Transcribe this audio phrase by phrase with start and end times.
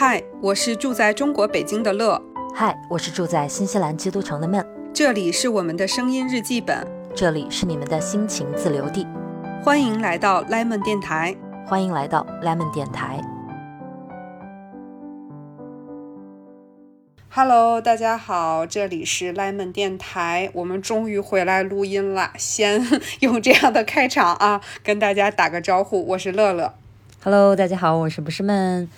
[0.00, 2.18] 嗨，我是住在中国北京的乐。
[2.54, 4.66] 嗨，我是住在新西兰基督城的闷。
[4.94, 9.06] 这里是我们的声音日记本，这里是你们的心情自留地。
[9.62, 11.36] 欢迎来到 Lemon 电台，
[11.66, 13.20] 欢迎来到 Lemon 电台。
[17.28, 22.30] Hello，大家好，这里是 Lemon 电台，我们终于回来录音了。
[22.38, 22.82] 先
[23.20, 26.72] 用这样的开场啊，跟大家打个招呼，我是乐乐。
[27.22, 28.88] Hello，大家好，我是不是闷。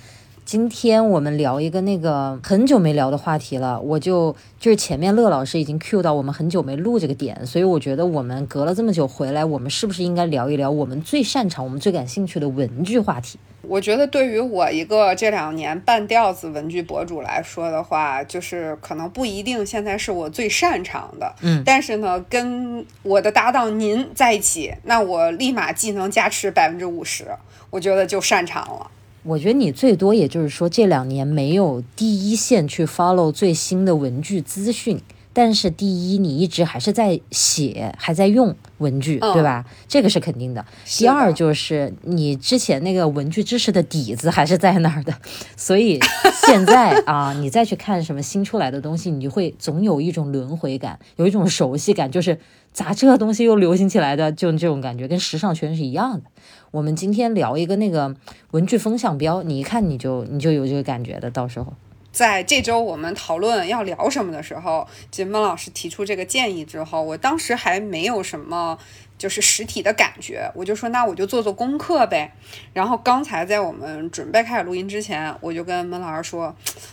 [0.45, 13.39] 今天我们聊一个那个很久没聊的话题了，我就就是前面乐老师已经 cue 到我们很久没录这个点，所以我觉得我们隔了这么久回来，我们是不是应该聊一聊我们最擅长、我们最感兴趣的文具话题？
[13.63, 27.27] 我觉得对于我一个这两年半吊子文具博主来说的话，就是可能不一定现在是我最擅长的，嗯，但是呢，跟我的搭档您在一起，那我立马技能加持百分之五十，
[27.71, 28.91] 我觉得就擅长了。
[29.25, 35.01] 我觉得你最多也就是说这两年没有第一线去 follow 最新的文具资讯，
[35.33, 39.64] 但是第一你一直还是在写，还在用文具，对吧？
[39.88, 40.64] 这个是肯定的。
[40.86, 45.14] 第二就是你之前那个文具知识的底子还是在那儿的，
[45.56, 45.98] 所以
[46.47, 52.38] 现在啊，你再去看什么新出来的东西，你就会总有一种轮回感，有一种熟悉感，就是
[52.72, 56.25] 咋这个东西又流行起来的，就这种感觉，跟时尚圈是一样的。
[56.70, 58.14] 我们今天聊一个那个
[58.53, 61.30] 文具风向标，你一看你就你就有这个感觉的。
[61.30, 61.75] 到时候，
[62.13, 68.79] 在这周我们讨论要聊什么的时候，金梦老师提出这个建议之后，我当时还没有什么。
[69.23, 72.33] 就是实体的感觉，我就说那我就做做功课呗。
[72.73, 76.53] 然后刚才在我们准备开始录音之前，我就跟门老师说，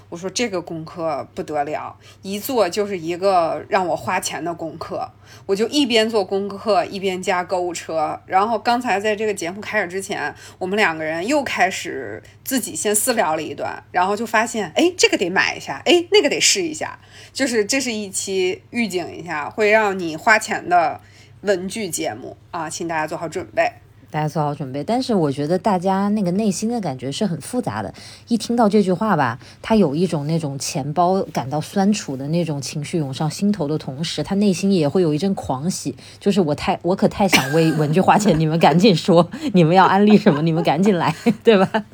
[0.09, 5.09] 我说这个功课不得了，一做就是一个让我花钱的功课。
[5.47, 8.21] 我就一边做功课一边加购物车。
[8.27, 16.99] 然后刚才在这个节目开始之前，我们两个人又开始自己先私聊了一段，然后就发现，哎，这个得买一下，哎，那个得试一下。
[17.33, 21.01] 就是这是一期预警一下，会让你花钱的。
[21.41, 23.71] 文具节目啊，请大家做好准备。
[24.11, 27.93] 大家做好准备，但是我觉得大家那个内心的感觉是很复杂的。
[28.27, 41.13] 一听到这句话吧，他有一种那种钱包感到酸楚的那种情绪涌上心头的同时，他内心也会有一阵狂喜，就是我太我可太想为文具花钱，你们赶紧说， 你们要安利什么，你们赶紧来，
[41.43, 41.85] 对吧？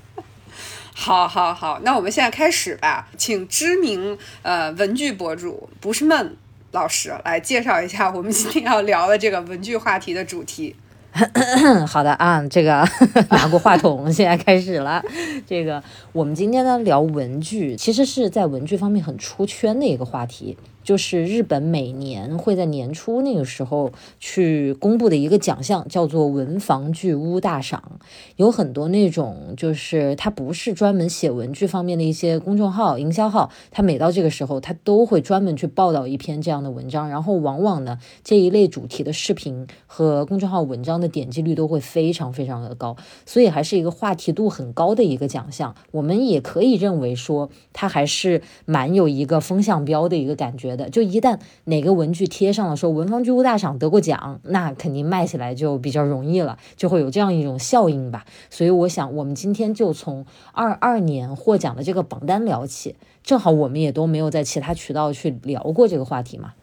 [0.92, 6.36] 好，好，好，那我们现在开始吧，请知名呃文具博主不是闷。
[6.72, 10.76] 老师来介绍一下我们今天要聊的这个文具话题的主题。
[11.88, 12.86] 好的啊，这个
[13.30, 15.02] 拿过话筒，现在开始了。
[15.44, 15.82] 这个
[16.12, 20.56] 我们今天呢聊文具，其实是在文具方面很出圈的一个话题。
[20.82, 28.00] 就是日本每年会在年初那个时候去公布的一个奖项，叫做文房具屋大赏。
[28.36, 37.08] 有很多那种，就是它不是专门写文具方面的一些公众号、营销号，它每到这个时候，它都会专门去报道一篇这样的文章。
[37.10, 45.74] 然后往往呢，这一类主题的视频和公众号文章的点击率都会非常非常的高，所以还是一个话题度很高的一个奖项。
[45.90, 50.70] 我们也可以认为说，它还是蛮有一个风向标的一个感觉。
[50.88, 58.24] 就一旦哪个文具贴上了说文房具屋大赏得过奖，那肯定卖起来就比较容易了，就会有这样一种效应吧。
[58.48, 66.54] 所以我想，我们今天就从二二年获奖的这个榜单聊起，正好我们也都没有在其他渠道去聊过这个话题嘛。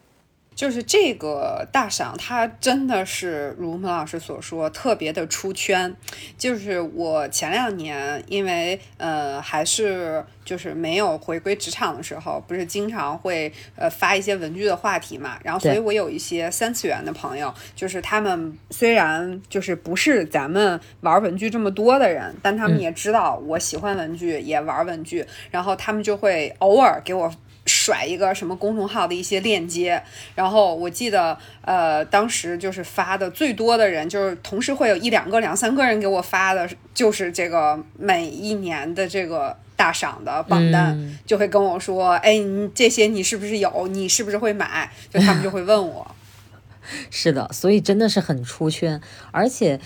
[0.58, 5.94] 就是这个大赏，它真的是如孟老师所说，特别的出圈。
[6.36, 15.38] 就是我前两年，因为呃还是就是没有回归职场的时候，不是经常会呃发一些文具的话题嘛。
[15.44, 27.32] 然后，所以我有一些三次元的朋友，就是他们虽然就是不是咱们玩文具这么多的人，但他们也知道我喜欢文具，也玩文具，然后他们就会偶尔给我。
[27.68, 30.02] 甩一个什么公众号的一些链接，
[30.34, 43.86] 然后我记得，呃，当时就是发的最多的人，就是同时会有一两个、两三个人给我发的，就是这个每一年的这个大赏的榜单，就会跟我说，哎，你这些你是不是有？
[43.88, 44.90] 你是不是会买？
[45.12, 46.10] 就他们就会问我。
[47.10, 48.98] 是的，所以真的是很出圈，
[49.30, 49.78] 而且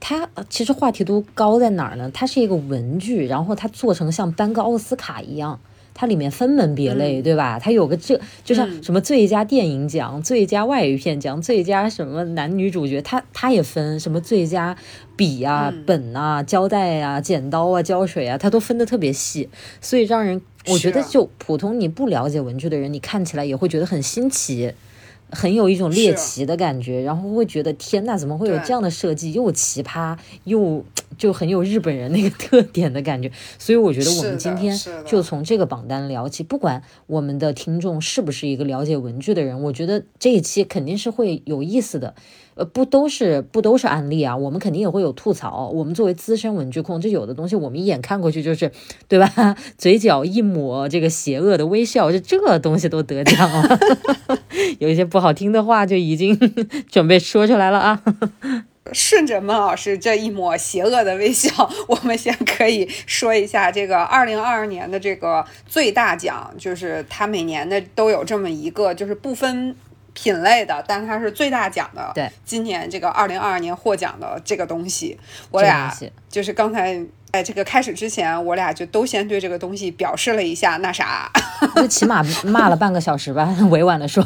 [0.00, 2.10] 它其实话题度高在哪儿呢？
[2.12, 5.60] 它是一个文具，然后它做成像颁个奥斯卡一样。
[6.00, 7.58] 它里面分门别类，对吧？
[7.58, 14.74] 它有个这就像什么最佳电影奖、最佳外语片奖、最佳什么男女主角，它它也分什么最佳
[15.14, 19.50] 笔啊、本啊、胶带啊、剪刀啊、胶水啊，它都分得特别细，
[19.82, 24.72] 所以让人我觉得就普通你不了解文具的人，你看起来也会觉得很新奇。
[25.30, 30.84] 很有一种猎奇的感觉，然后会觉得天呐，怎么会有这样的设计，又奇葩又
[31.16, 33.30] 就很有日本人那个特点的感觉。
[33.58, 42.14] 所以我觉得我们今天就从这个榜单聊起，不管我们的听众是不是一个了解文具的人，我觉得这一期肯定是会有意思的。
[42.64, 44.36] 不都是不都是案例啊？
[44.36, 45.68] 我们肯定也会有吐槽。
[45.74, 48.70] 我们作为资深文具控，这有的东西我们一眼看过去就是，
[49.08, 49.56] 对吧？
[49.78, 53.78] 嘴角一抹这个邪恶的微笑，就这东西都得奖了。
[54.78, 56.38] 有一些不好听的话就已经
[56.90, 58.02] 准备说出来了啊。
[58.92, 69.76] 顺着孟老师这一抹邪恶的微笑，我们先可以说一下这个二零二二年的这个最大奖，就是他每年的都有这么一个，就是不分。
[70.22, 72.12] 品类的，但它是最大奖的。
[72.14, 75.18] 对，今年这个二零二二年获奖的这个东西，
[75.50, 75.90] 我俩
[76.28, 81.30] 就是刚才哎这个开始之前，我俩就都先对这个东西表示了一下那啥，
[81.76, 84.22] 就起码骂了半个小时吧， 委婉的说。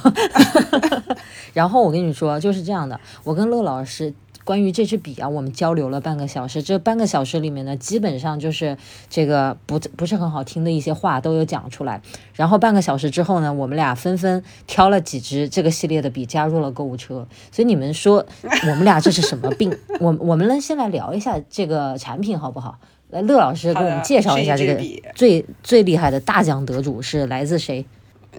[1.55, 4.13] 然后我跟你说，就是这样的，我跟乐老师。
[4.45, 6.63] 关于这支笔啊，我们交流了半个小时。
[6.63, 8.77] 这半个小时里面呢，基本上就是
[9.09, 12.01] 这个不不是很好听的一些话都有讲出来。
[12.35, 17.27] 然后半个小时之后呢，我们俩纷纷挑了几支这个系列的笔加入了购物车。
[17.51, 19.77] 所以你们说我们俩这是什么病？
[19.99, 22.79] 我我们能先来聊一下这个产品好不好？
[23.11, 24.83] 来，乐老师给我们介绍一下这个
[25.15, 27.87] 最最厉害的大奖得主是来自谁？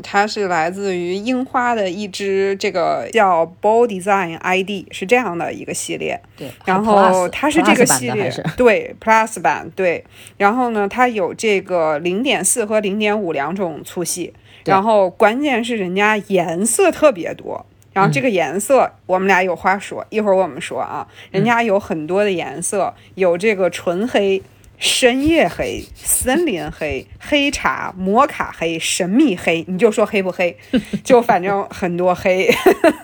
[0.04, 6.20] 它是来自于樱花的一支，这个叫 Ball Design ID，是这样的一个系列。
[6.38, 10.04] 对，然后它是这个系列，对 Plus 版，对。
[10.38, 14.34] 然后呢，它有这个零点四和零点五两种粗细。
[14.66, 17.66] 然后关键是人家颜色特别多。
[17.94, 24.42] 然后这个颜色我们俩有话说，一会儿我们说啊，人家有很多的颜色，有这个纯黑。
[24.86, 30.56] 深夜黑、森林黑、黑茶、摩卡黑、神秘黑，你就说黑不黑？
[31.04, 32.48] 就反正很多黑。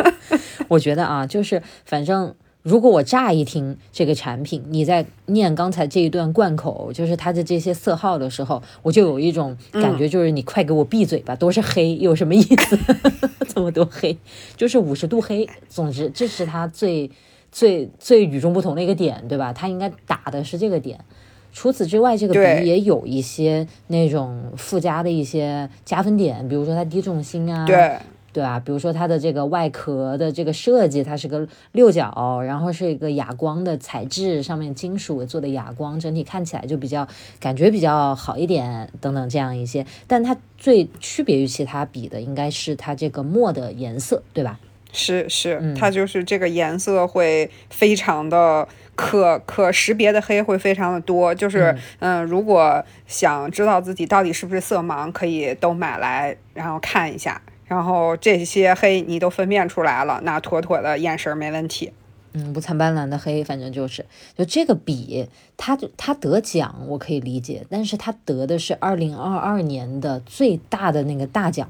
[0.70, 12.78] 我觉得啊，就是反正如果我乍一听这个产品，你在念刚才这一段贯口，就是它的这些色号的时候，我就有一种感觉，就是你快给我闭嘴吧，都是黑，有什么意思？
[13.52, 14.16] 这么多黑，
[14.56, 15.50] 就是五十度黑。
[15.68, 17.10] 总之，这是它最
[17.52, 19.52] 最最与众不同的一个点，对吧？
[19.52, 21.04] 它应该打的是这个点。
[21.52, 27.98] 除此之外，这个笔也有一些那种附加的一些加分点，比如说它低重心啊，对
[28.34, 28.58] 对吧？
[28.60, 37.06] 比如说它的这个外壳的这个设计，它是个六角，然后是一个哑光的材质，上面金属做的哑光，整体看起来就比较
[37.42, 39.86] 感觉比较好一点，等等这样一些。
[40.08, 44.58] 但它最区别于其他笔的，应该是它这个墨的颜色，对吧？
[44.92, 48.68] 是是，它就是这个颜色会非常的。
[48.94, 61.92] 可可识别的黑会非常的多，就是嗯，如果想知道自己到底是不是色盲，可以都买来然后看一下，然后这些黑你都分辨出来了，那妥妥的眼神没问题。
[62.34, 64.06] 嗯，五彩斑斓的黑，反正就是
[64.38, 65.28] 就这个笔，
[65.58, 71.68] 它它得奖我可以理解，但是它得的是二零二二年的最大的那个大奖。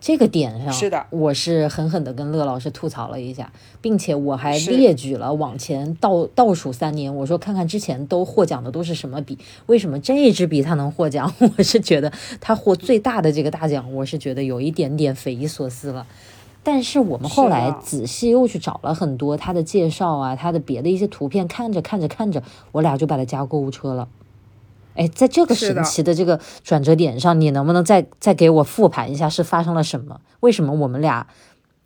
[0.00, 3.52] 这个点上，是的，我是狠狠的跟乐老师吐槽了一下，
[3.82, 11.30] 并且我还列举了往前倒倒数三年，我说看看之前都获奖的都是什么笔，为什么这一支笔它能获奖？
[11.38, 12.10] 我是觉得
[12.40, 16.06] 它获最大的这个大奖，我是觉得有一点点匪夷所思了。
[16.62, 22.42] 但是我们后来仔细又去找了很多他的介绍啊，他的别的一些图片，看着看着看着，
[22.72, 24.08] 我俩就把它加购物车了。
[25.00, 30.20] 哎，在这个神奇的这个转折点上，你能不能再再给我复盘一下是发生了什么？
[30.40, 31.26] 为什么我们俩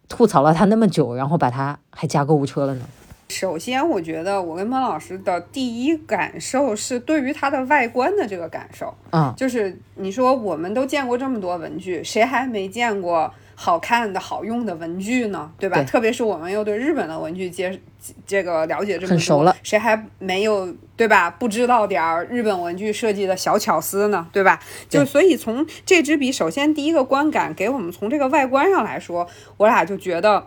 [0.08, 2.84] 吐槽了他那么久，然后把他还加购物车了呢？
[3.28, 13.32] 首先，我觉得我跟孟老师的第一感受是对于它的外观的这个感受嗯，就是你说我们都见过这么多文具，谁还没见过？
[13.54, 15.82] 好看的好用的文具呢，对吧？
[15.84, 17.80] 特别是我们又对日本的文具接
[18.26, 21.30] 这个了解这么多，谁还没有对吧？
[21.30, 24.60] 不知道点儿日本文具设计的小巧思呢，对吧？
[24.88, 30.46] 就所以从这支笔，首先第一个观感给我们从这个外观上来说，我俩就觉得，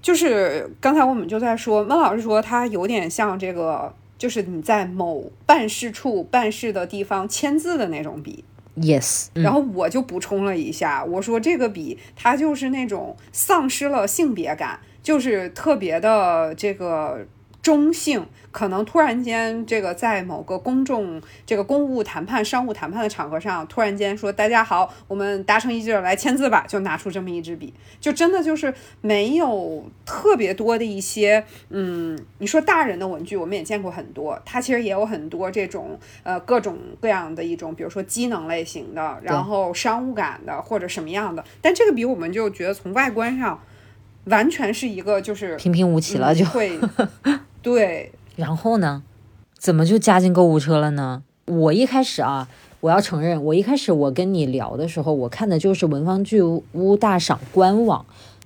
[0.00, 8.44] 就是刚才我们就在说，孟老师说它有点像这个，就是你在某办事处办事的地方签字的那种笔。
[8.76, 17.26] Yes，然后我就补充了一下，我说这个笔它就是那种丧失了性别感，就是特别的这个。
[17.62, 43.62] 中性可能突然间，这个在某个公众、这个公务谈判、商务谈判的场合上，突然间说：“大家好，我们达成一致来签字吧。”就拿出这么一支笔，就真的就是没有特别多的一些，嗯，你说大人的文具，我们也见过很多，它其实也有很多这种呃各种各样的一种，比如说机能类型的，然后商务感的或者什么样的，但这个笔我们就觉得从外观上。
[44.26, 46.44] 完全是一个就是平平无奇了就。
[46.44, 46.78] 会，
[47.62, 48.12] 对。
[48.36, 49.02] 然后呢，
[49.56, 51.22] 怎么就加进购物车了呢？
[51.46, 52.48] 我一开始啊，
[52.80, 58.04] 我要承认，我一开始我跟你聊的时候，我看的就是文房具屋大赏官网。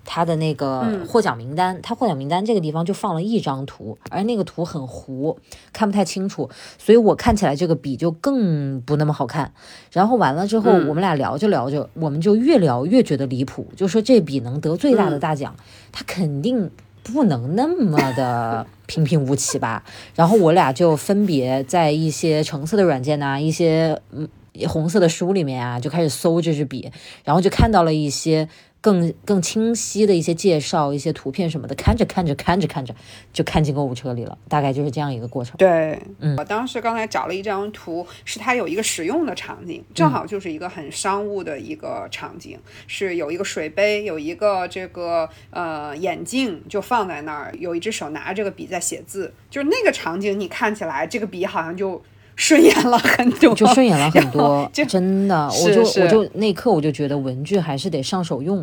[0.08, 5.37] 它的那个获奖名单，它获奖名单这个地方就放了一张图，而那个图很糊，
[5.73, 9.52] 看不太清楚，所以我看起来这个笔就更不那么好看。
[9.90, 15.52] 然后完了之后，我们俩聊着聊着，我们就越聊越觉得离谱，就说这笔能得最大的大奖，
[15.90, 16.70] 它肯定
[17.12, 19.82] 不能那么的平平无奇吧？
[20.14, 24.28] 然后我俩就分别在一些橙色的软件呐，一些嗯
[24.66, 26.90] 红色的书里面啊，就开始搜这支笔，
[27.25, 28.48] 然后就看到了一些。
[28.87, 32.95] 更更清晰的一些介绍，一些图片什么的，看着看着看着看着
[33.33, 35.57] 就看进购物车里了，大概就是这样一个过程。
[35.57, 52.00] 对，嗯，我当时刚才找了一张图，是它有一个使用的场景，正好就是一个很商务的一个场景，是有一个水杯，有一个这个呃眼镜就放在那儿，有一只手拿着这个笔在写字，就是那个场景，你看起来这个笔好像就。
[52.38, 58.62] 顺眼了很多，就顺眼了很多，真的，我就我就那一刻我就觉得文具还是得上手用，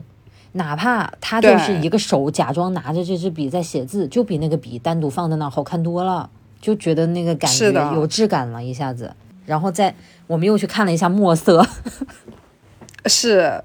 [0.53, 6.29] 哪怕他就是一个手假装拿着这支笔在写字，就比那个笔单独放在那儿好看多了，
[6.61, 9.13] 就觉得那个感觉有质感了一下子。
[9.45, 9.93] 然后再
[10.27, 11.67] 我们又去看了一下墨色，
[13.05, 13.63] 是。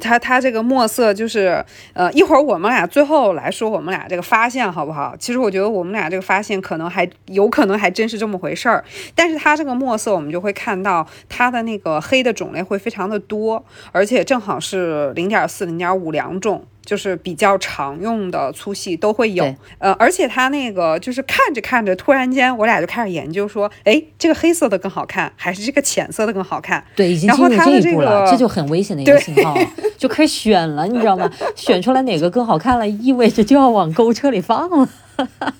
[0.00, 5.14] 它它这个墨色就是，呃，一会儿我们俩最后来说我们俩这个发现好不好？
[5.18, 8.84] 其实我觉得我们俩这个发现可能还有可能还真是这么回事儿。
[9.14, 16.64] 但是它这个墨色我们就会看到它的那个黑的种类会非常的多，而且正好是零点四、零点五两种。
[16.84, 26.84] 就是比较常用的粗细都会有，呃，而且它那个就是看着看着，突然间我俩就开始研究说，哎，这个黑色的更好看，还是这个浅色的更好看？
[26.94, 29.56] 对，已经进入这一步了，这就很危险的一个信号，
[29.96, 31.30] 就可以选了，你知道吗？
[31.56, 34.88] 选出来哪个更好看了，意味着就要往购物车里放了。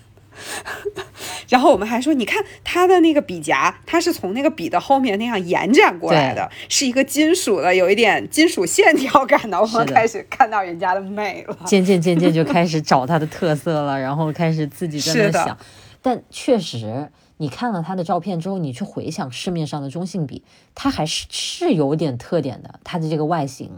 [1.54, 9.60] 然后我们还说，你看它的那个笔夹，它是从那个笔的后面那样延展过来的，是一个金属的，有一点金属线条感的。
[9.60, 15.56] 我们开始看到人家的美了，渐渐渐渐就开始找它的特色了，然后开始自己在那想。
[16.02, 20.42] 但确实，你看了他的照片之后，你去回想市面上的中性笔，
[20.74, 22.80] 它还是是有点特点的。
[22.82, 23.70] 它的这个外形，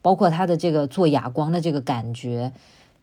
[0.00, 2.52] 包括它的这个做哑光的这个感觉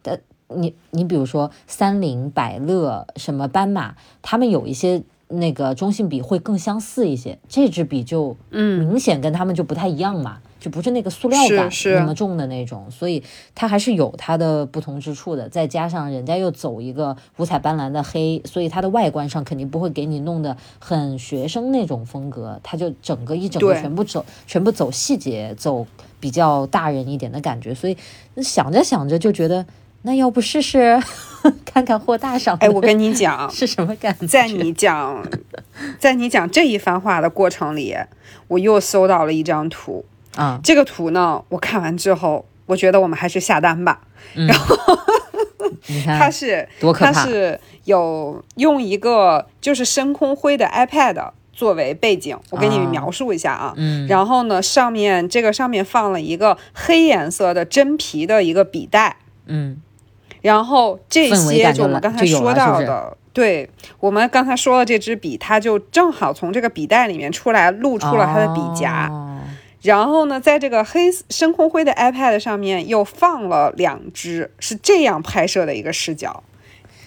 [0.03, 0.22] 的。
[0.50, 13.24] 你你比如说三菱、百乐、什么斑马，他们有一些那个中性笔会更相似一些，这支笔就嗯明显跟他们就不太一样嘛，就不是那个塑料感那么重的那种，所以
[13.56, 15.50] 它还是有它的不同之处的。
[15.50, 25.88] 再加上人家又走一个五彩斑斓的黑，所以它的外观上肯定不会给你弄得很学生那种风格，它就整个一整个全部走全部走细节，走
[26.20, 27.74] 比较大人一点的感觉。
[27.74, 27.98] 所以
[28.44, 29.66] 想着想着就觉得。
[30.06, 31.02] 那要不试试
[31.66, 32.56] 看看货大赏？
[32.62, 34.28] 哎，我跟你讲 是什么感觉？
[34.28, 35.26] 在你讲，
[36.00, 37.96] 在你讲这一番话的过程里，
[38.48, 40.60] 我又搜到了一张图啊。
[40.64, 44.02] 这个图呢，我看完之后，我觉得我们还是下单吧。
[44.34, 44.76] 然后，
[46.06, 47.12] 它是多可怕？
[47.12, 53.74] 它是有用一个就是深空灰的 iPad 作为背景，我给你描述一下啊。
[53.76, 54.06] 嗯。
[54.08, 59.18] 然后呢，上面这个上面放了一个黑颜色的真皮的一个笔袋。
[59.48, 59.82] 嗯。
[60.46, 63.68] 然后这些就我们刚才说到的，对
[64.00, 69.12] 我们刚才说的这支笔，它就正好从这个笔袋里面出来，露出了它的笔夹。
[69.82, 76.44] 然后呢，在这个黑深空灰的 iPad 上面又放了两支，是这样拍摄的一个视角。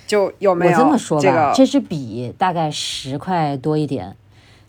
[0.09, 1.52] 就有没有这么说吧？
[1.54, 4.16] 这支笔大概十块多一点，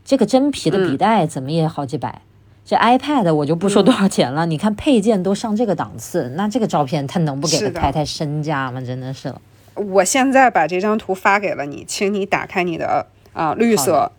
[0.05, 2.21] 这个真皮的笔袋怎么也好几百。
[2.69, 8.79] 这 iPad 我就不说多少钱了，你看配件都上这个档次，那这个照片他能不给他太太身价吗？
[8.79, 9.41] 真的是了。
[9.73, 14.11] 我现在把这张图发给了你，请你打开你的啊绿色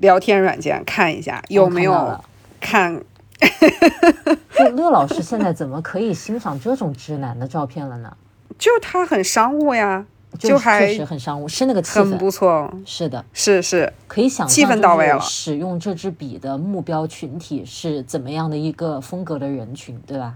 [0.00, 2.20] 聊天软件看一下有没有
[2.60, 3.00] 看。
[4.58, 8.16] 就乐老师现在怎么可以欣赏这种直男的照片了呢？
[8.58, 10.04] 就他很商务呀。
[10.38, 12.72] 就还确实很商务，是那个气氛很不错。
[12.84, 15.20] 是的，是是，可以想气氛到位了。
[15.20, 20.34] 使用这支笔的目标群体是怎么样的一个风格的人群，对吧？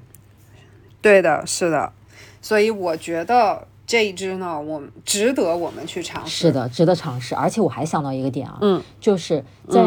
[1.01, 1.93] 对的，是的。
[2.41, 6.49] 所以我觉得这一支呢，我们值得我们去尝试。
[6.49, 7.35] 是的，值得尝试。
[7.35, 9.81] 而且我还想到一个点啊，嗯，就是在。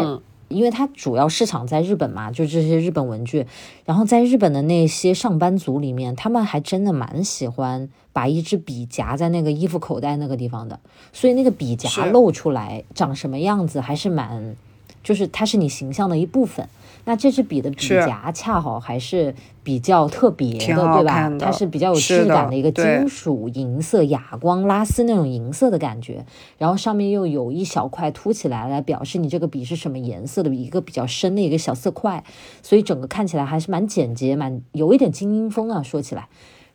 [0.51, 3.47] 因为它主要市场在日本嘛，就这些日本文具。
[3.85, 10.79] 然后在日本的那些上班族里面，他们还真的蛮喜欢把一支笔夹在那个衣服口袋那个地方的。
[11.11, 14.55] 所以那个笔夹露出来长什么样子，还是蛮，
[15.03, 16.67] 就是它是你形象的一部分。
[17.05, 21.31] 那这支笔的笔夹恰好还是比较特别的，对吧？
[21.39, 26.25] 它是比较有质感的一个金属银色、哑光拉丝那种银色的感觉，
[26.57, 32.23] 然后上面又有一小块凸起来，来表示你这个笔是什么颜色的，一个比较深的一个小色块，
[32.61, 35.81] 所以整个看起来还是蛮简洁，蛮有一点精英风啊。
[35.83, 36.27] 说起来。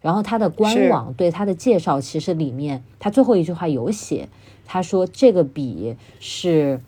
[0.03, 4.29] 然后它的官网对它的介绍，其实里面它最后一句话有写，
[4.65, 6.81] 他说这个笔是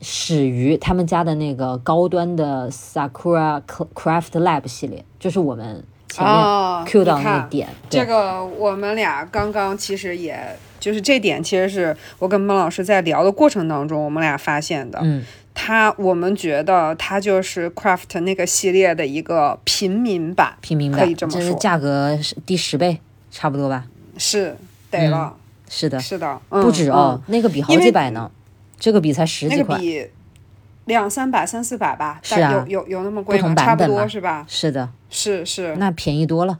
[0.00, 3.62] 始于他们家的那个高端的 Sakura
[3.94, 7.68] Craft Lab 系列，就是我们前面 Q 到那点。
[7.88, 10.38] 这个我们俩刚刚其实也
[10.78, 14.98] 就是这点，其实是我跟孟老师在聊的过程当中，我们俩发现的。
[15.02, 15.24] 嗯。
[15.56, 22.98] 它，我们觉得它就是 Craft 那个系列的一个平民版，平民版可以这么说，价格是第十倍，
[23.30, 23.84] 差不多吧？
[24.18, 24.56] 是，
[24.90, 25.32] 得了，
[25.70, 28.28] 是的，是的，不止哦，那个比好几百呢，
[28.78, 29.80] 这个笔才十几块，
[30.86, 32.20] 两三百、三四百吧？
[32.22, 33.54] 是啊，有有有那么贵吗？
[33.54, 34.44] 差不多是吧？
[34.48, 36.58] 是的，是是，那便宜多了。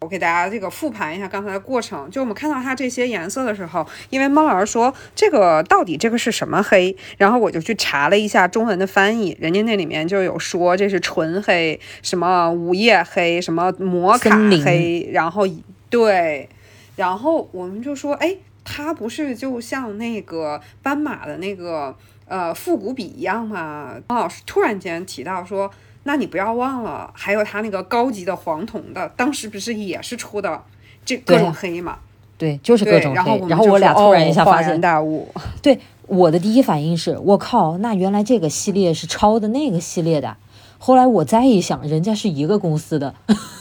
[0.00, 15.46] 我给大家这个复盘一下刚才的过程，就我们看到它这些颜色的时候，因为猫老师说这个到底这个是什么黑，然后我就去查了一下中文的翻译，人家那里面就有说这是纯黑，什么午夜黑，什么摩卡黑，然后
[15.88, 16.48] 对，
[16.94, 18.36] 然后我们就说，哎，
[18.66, 21.96] 它不是就像那个斑马的那个
[22.26, 23.94] 呃复古笔一样吗？
[24.08, 25.70] 王老师突然间提到说。
[26.08, 30.62] 那你不要忘了，还有它那个高级的黄铜的，当时不是也是出的
[31.04, 31.98] 这各种黑嘛？
[32.38, 33.42] 对，就是各种黑。
[33.48, 35.28] 然后我俩突然一下发现大悟。
[35.60, 40.36] 对，我的第一反应是我靠，那原来这个系列是抄的那个系列的。
[40.78, 43.12] 后来我再一想，人家是一个公司的，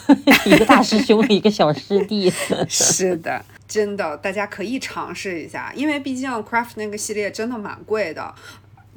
[0.46, 2.32] 一个大师兄，一个小师弟。
[2.70, 8.34] 是的，真的，大家可以尝试一下，因为毕竟 Craft 那个系列真的蛮贵的。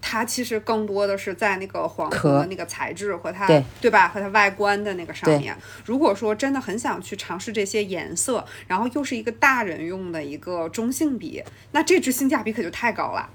[0.01, 3.49] 它其实更多的是在那个黄铜的那个材质和它
[3.81, 5.55] 对吧和它外观的那个上面。
[5.85, 13.29] 如果说真的很想去尝试这些颜色，然后又是一个大人用的一个中性笔，那这支性价比可就太高了。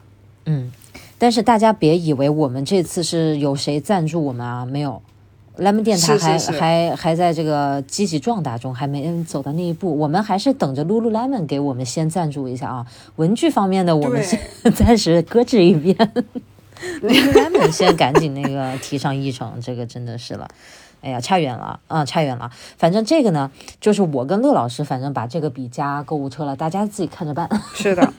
[0.46, 0.72] 嗯，
[1.18, 4.66] 但是大家别以为我们这次是有谁赞助我们啊？
[4.66, 5.02] 没有
[5.58, 9.98] ，lemon 电台还还还在这个积极壮大中，还没走到那一步。
[9.98, 12.86] 我们还是等着 Lulu Lemon 给我们先赞助一下啊。
[13.18, 14.40] 文具方面的，我们先
[14.76, 15.96] 暂时搁置一边。
[17.02, 20.48] Lemon 先赶紧那个提上议程，这个真的是了，
[21.02, 22.52] 哎呀，差远了啊，差远了。
[22.78, 27.50] 反正这个呢，就是我跟乐老师，反正把这个笔加购物车了，大家自己看着办。
[27.74, 28.14] 是的。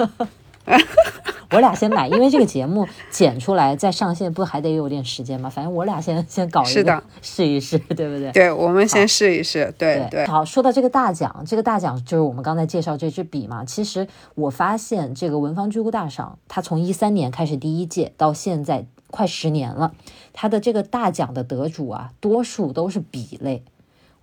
[1.50, 5.48] 我俩先买，因为这个节目剪出来再上线，不还得有点时间吗？
[5.48, 8.33] 反正我俩先先搞一个试一试，对不对？
[8.33, 9.72] 对，我们先试一试。
[9.79, 10.27] 对对。
[10.27, 13.64] 好，说到这个大奖，这个大奖就是我们刚才介绍这支笔嘛。
[13.64, 19.92] 其实我发现这个文房具库大赏，它从一三年开始第一届到现在快十年了，
[20.33, 23.62] 它的这个大奖的得主啊，多数都是笔类。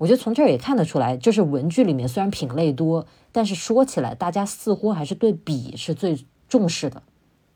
[0.01, 7.03] 我觉得从这儿也看得出来，就是文具里面虽然品类多，但是说起来，大家似乎还是对笔是最重视的。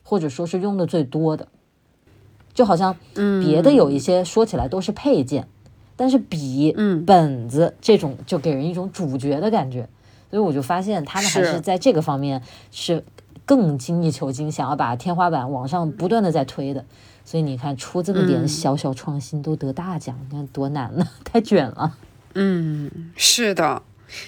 [0.07, 1.47] 或者说是用的最多的，
[2.53, 5.47] 就好像别的有一些说起来都是配件，
[5.95, 6.75] 但是笔、
[7.07, 9.89] 本子这种就给人一种主角的感觉，
[10.29, 13.03] 所以我就发现他们还是在这个方面是
[13.47, 16.85] 更精益求精，想要把天花板往上不断的在推的。
[17.23, 21.97] 所以你看出这么点小小创新都得大奖，你看多难呢， 太卷了。
[22.35, 23.81] 嗯，是的。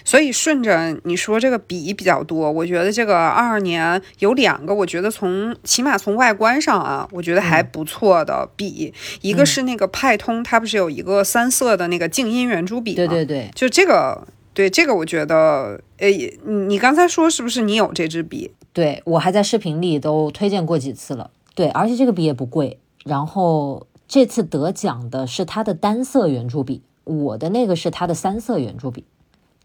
[0.03, 12.95] 所以顺着你说这个笔比较多，我觉得这个二二年有两个，我觉得从起码从外观上啊，我觉得还不错的笔，一个是那个派通，它不是有一个三色的那个静音圆珠笔吗？
[12.97, 16.09] 对对对，就这个，对这个我觉得，呃，
[16.45, 18.51] 你刚才说是不是你有这支笔？
[18.73, 29.05] 对我还在视频里都推荐过几次了，对，而且这个笔也不贵，然后这次得奖的是它的单色圆珠笔，我的那个是它的三色圆珠笔。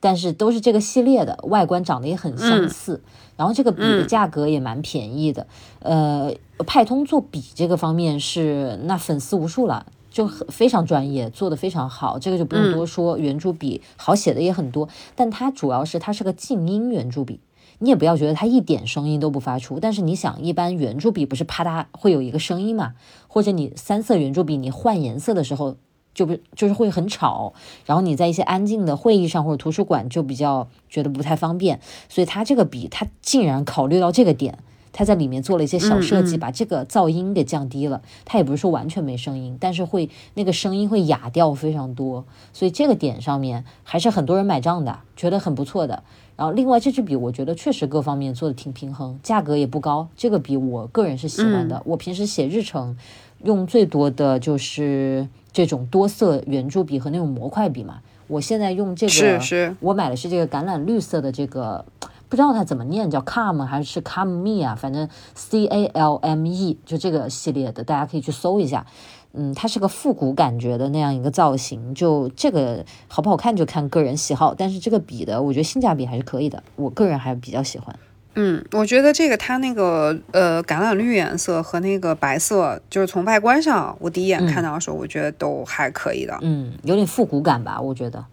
[0.05, 3.01] 但是都是这个系列的，外观长得也很相似，
[3.37, 5.47] 然后这个笔的价格也蛮便宜的。
[5.79, 6.33] 呃，
[6.67, 13.17] 派通做笔这个方面是那粉丝无数了，就非常专业，做的非常好，这个就不用多说。
[13.17, 17.39] 圆珠笔好写的也很多，但它主要是它是个静音圆珠笔，
[17.79, 19.79] 你也不要觉得它一点声音都不发出。
[19.79, 22.95] 但是你想，一般圆珠笔不是啪嗒会有一个声音嘛？
[23.29, 25.77] 或者你三色圆珠笔你换颜色的时候。
[26.15, 27.53] 就不就是会很吵，
[27.87, 34.59] 然后你在一些安静的会议上或者图书馆就比较觉得不太方便，所以他这个笔他竟然考虑到这个点，
[34.93, 38.03] 它在里面做了一些小设计，嗯嗯把这个噪音给降低了。
[38.27, 46.03] 它也不是说完全没声音，但是会那个声音会哑掉非常多，所以这个点上面还是很多人买账的，觉得很不错的。
[46.37, 50.09] 然后另外这支笔，我觉得确实各方面做的挺平衡，价格也不高。
[50.17, 52.97] 这个笔我个人是喜欢的，我平时写日程
[53.45, 58.01] 用最多的就是这种多色圆珠笔和那种模块笔嘛。
[58.29, 61.85] 我现在用这个，是是我买的是这个橄榄绿色的这个，
[62.29, 64.75] 不知道它怎么念，叫 Calm 还是 Calm Me 啊？
[64.75, 68.87] 反正 C A L M E 就这个系列的，大家可以去搜一下。
[69.35, 77.99] 嗯，它是个复古感觉的那样一个造型，就这个好不好看就看个人喜好，但是这个笔的，我觉得性价比还是可以的，我个人还比较喜欢。
[78.35, 86.39] 嗯，我觉得这个它那个呃橄榄绿颜色和那个白色，就是从外观上，我第一眼看到的时候，我觉得都还可以的。
[86.41, 88.25] 嗯，有点复古感吧，我觉得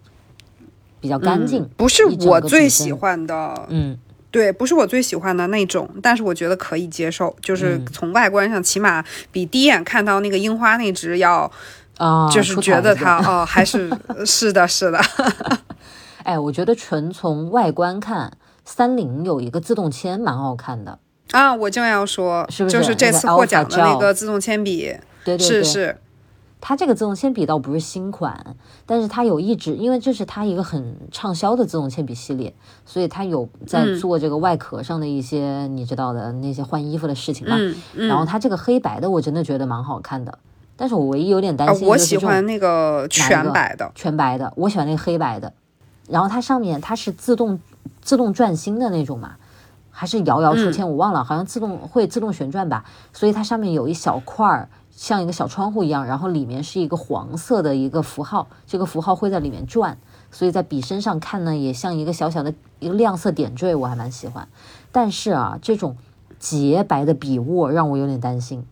[1.01, 1.63] 比较干净。
[1.63, 3.97] 嗯不是我最喜欢的，嗯，
[4.31, 11.51] 对，不是我最喜欢的那种，但是我觉得可以接受，就是嗯从外观上，起码比第一眼看到那个樱花那只要，
[11.97, 13.89] 啊，就是觉得它哦，还是
[14.25, 14.99] 是的，是的，
[16.23, 18.31] 哎，我觉得纯从外观看，
[18.69, 20.99] 三菱有一个自动铅蛮好看的，
[21.31, 25.63] 啊，我正要说，是不是就是这次获奖的那个自动铅笔，对对对，是。
[25.63, 25.97] 是，
[26.61, 28.55] 它这个自动铅笔倒不是新款，
[28.85, 32.53] 但是它有一直，因为这是它一个很畅销的自动铅笔系列，
[32.85, 33.99] 所以它有在嗯。
[33.99, 37.55] 做这个外壳上的一些、你知道的那些换衣服的事情嘛。
[37.57, 40.37] 嗯嗯，然后它这个黑白的，我真的觉得蛮好看的，
[40.77, 45.51] 但是我唯一有点担啊，心我喜欢那个全白的，全白的，我喜欢那个黑白的。
[46.07, 47.59] 然后它上面它是自动
[48.01, 49.35] 自动转芯的那种嘛，
[49.91, 52.85] 还是摇摇出铅，我忘了，好像自动会自动旋转吧。
[53.13, 59.97] 所以它上面有一小块儿，像一个小窗户一样，然后里面是一个黄色的一个符号，这个符号会在里面转，
[60.31, 64.47] 所以在笔身上看呢，也像一个小小的一个亮色点缀，我还蛮喜欢。
[64.91, 65.95] 但是啊，这种
[66.39, 68.65] 洁白的笔握让我有点担心，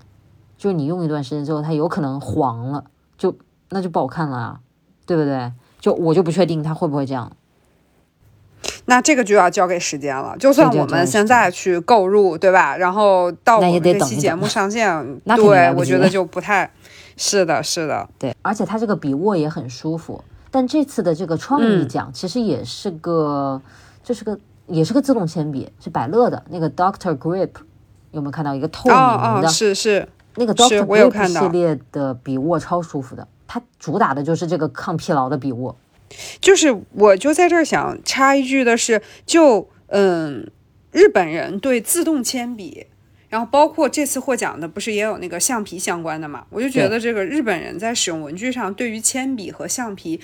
[0.58, 2.86] 就是你用一段时间之后，它有可能黄了，
[3.17, 3.36] 就
[3.70, 4.60] 那就不好看了啊，
[5.06, 5.52] 对不对？
[5.80, 7.32] 就我就不确定它会不会这样。
[8.89, 10.34] 那这个就要交给时间了。
[10.39, 12.78] 就算我们现在去购入，对吧？
[12.78, 16.71] 然后到我们这期节目上线，对我觉得就不太
[17.17, 20.23] 是的，是的，对，而且它这个笔握也很舒服。
[20.50, 23.62] 但这次的这个创意嗯奖其实也是个，
[24.02, 27.50] 这是个也是个自动铅笔，是百乐的那个 Doctor Grip，
[28.12, 29.50] 有没有看到一个透明哦的？
[29.50, 35.76] 哦，是是，那个是 Doctor Grip 系列的笔握超舒服的，它主打的就是这个抗疲劳的笔握。
[36.39, 40.50] 就是我就在这儿想插一句的是，就嗯，
[40.91, 42.88] 日本人对自动铅笔。
[43.30, 46.46] 然后包括这次获奖的，不是也有那个橡皮相关的嘛？
[46.50, 50.17] 我就觉得这个日本人在使用文具上，对于铅笔和橡皮，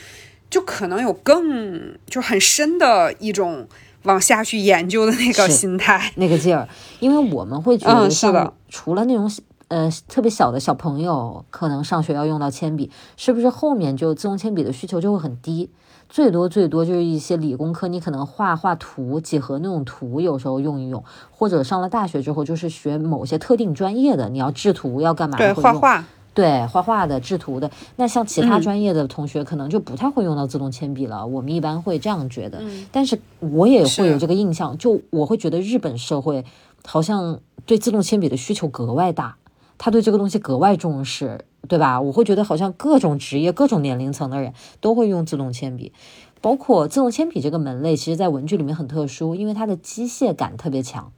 [0.49, 3.67] 就可能有更就很深的一种
[4.03, 6.13] 往下去研究的那个心态。
[6.15, 6.65] 那个劲儿，
[7.01, 9.29] 因为我们会觉嗯得像是的除了那种
[9.67, 15.69] 呃特别小的小朋友，可能上学要用到铅笔，是不是后面就自动铅笔的需求就会很低？
[16.09, 31.25] 最多最多就是一些理工科，你可能画画图、几何那种图，有时候用一用，或者上了大学之后，就是学某些特定专业的，你要制图要干嘛对，画画，对，画画的、制图的，那像其他嗯专业的同学可能就不太会用到自动铅笔了。
[31.25, 36.45] 我们一般会这样觉得，嗯但是我也会有这个印象，就我会觉得日本社会
[36.85, 39.35] 好像对自动铅笔的需求格外大，
[39.83, 41.99] 他对这个东西格外重视，对吧？
[41.99, 45.91] 我会觉得好像各种职业、各种年龄层的人都会用自动铅笔。
[46.39, 51.11] 包括自动铅笔这个门类，其实在文具里面很特殊，因为它的机械感特别强。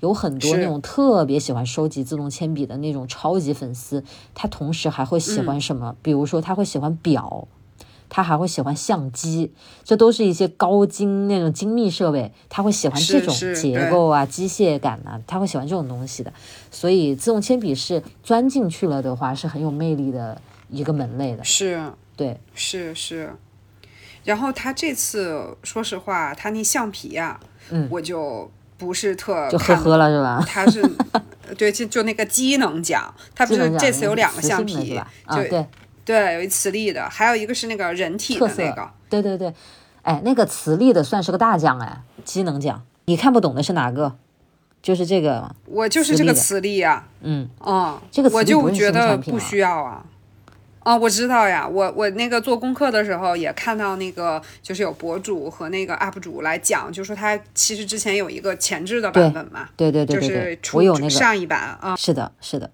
[0.00, 4.02] 有很多那种特别喜欢收集自动铅笔的那种超级粉丝，
[4.34, 5.94] 他同时还会喜嗯欢什么？
[6.02, 7.46] 比如说他会喜欢表，
[8.14, 16.32] 他还会喜欢相机，这都是一些高精那种精密设备，他会喜欢这种结构啊、机械感啊，他会喜欢这种东西的。
[16.70, 21.42] 所以自动铅笔是钻进去了的话，是很有魅力的一个门类的。
[21.42, 23.34] 是对，是是。
[24.22, 28.48] 然后他这次说实话，他那橡皮呀、嗯我就
[28.78, 30.44] 不是特就呵呵了是吧？
[30.46, 30.80] 他是
[31.58, 34.96] 对，就就那个机能奖，他不是这次有两个橡皮
[35.28, 35.66] 就对，
[36.04, 38.90] 对，有一磁力的，还有一个是那个人体的那个。
[39.08, 39.52] 对对对，
[40.02, 42.82] 哎，那个磁力的算是个大奖哎，机能奖。
[43.06, 44.16] 你看不懂的是哪个？
[44.82, 50.04] 就是这个，我就是这个磁磁力啊、嗯，啊，这个磁我就觉得不需要啊。
[50.80, 62.70] 啊，我知道呀，我我那个做功课的时候也看到那个，就是有博主和那个 UP 主来讲，就说他其实之前有一个前置的版本嘛，对对对就是对对，出我有那个，上一版啊，是的，是的，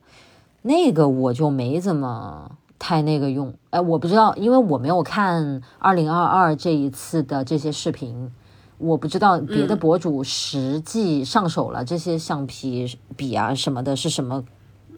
[0.62, 8.32] 那个我就没怎么太那个用，哎，我不知道，因为我没有看二零二二这一次的这些视频，
[8.78, 14.42] 我不知道别的博主实际上手了这些橡皮笔啊什么的是什么，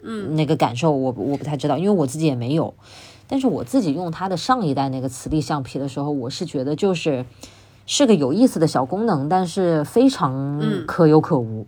[0.01, 2.73] 嗯，那个感受我我不太知道，因为我自己也没有。
[3.27, 7.25] 但是我自己用它的上一代那个磁力橡皮的时候，我是觉得就是
[7.85, 11.67] 是个有意思的小功能，但是非常可有可无。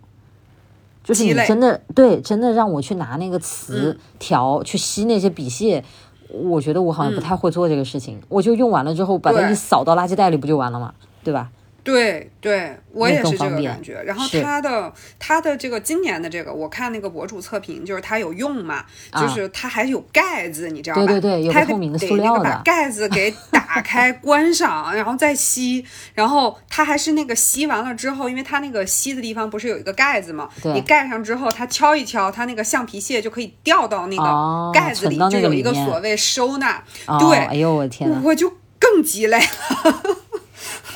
[1.03, 5.85] 就是你真的对真的让我去拿那个磁条去吸那些笔屑，
[6.29, 8.19] 我觉得我好像不太会做这个事情。
[8.29, 10.93] 我就用完了之后把它一扫到垃圾袋里不就完了吗？
[11.23, 11.49] 对吧？
[11.85, 14.01] 对对，我也是这个感觉。
[14.03, 21.05] 然后它的它的这个今年的这个，我看那个博主测评，就是它有用嘛，就是它还有盖子，你知道吧？
[21.05, 22.43] 对对对，有透明的塑料的。
[22.43, 25.85] 把盖子给打开 关上，然后再吸。
[26.15, 30.49] 然后它还是那个吸完了之后，因为它那个吸的地方不是有一个盖子嘛？
[30.63, 36.83] 你盖上之后，它敲一敲，它那个橡皮屑就可以掉到那个盖子里，就有一个所谓收纳。
[37.19, 39.45] 对，哎呦我天呐，我就更鸡肋了。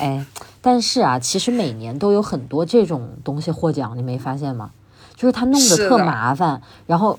[0.00, 0.26] 哎。
[0.62, 4.72] 但是啊，其实每年都有很多这种东西获奖，你没发现吗？
[5.16, 7.18] 就是他弄得特麻烦，然后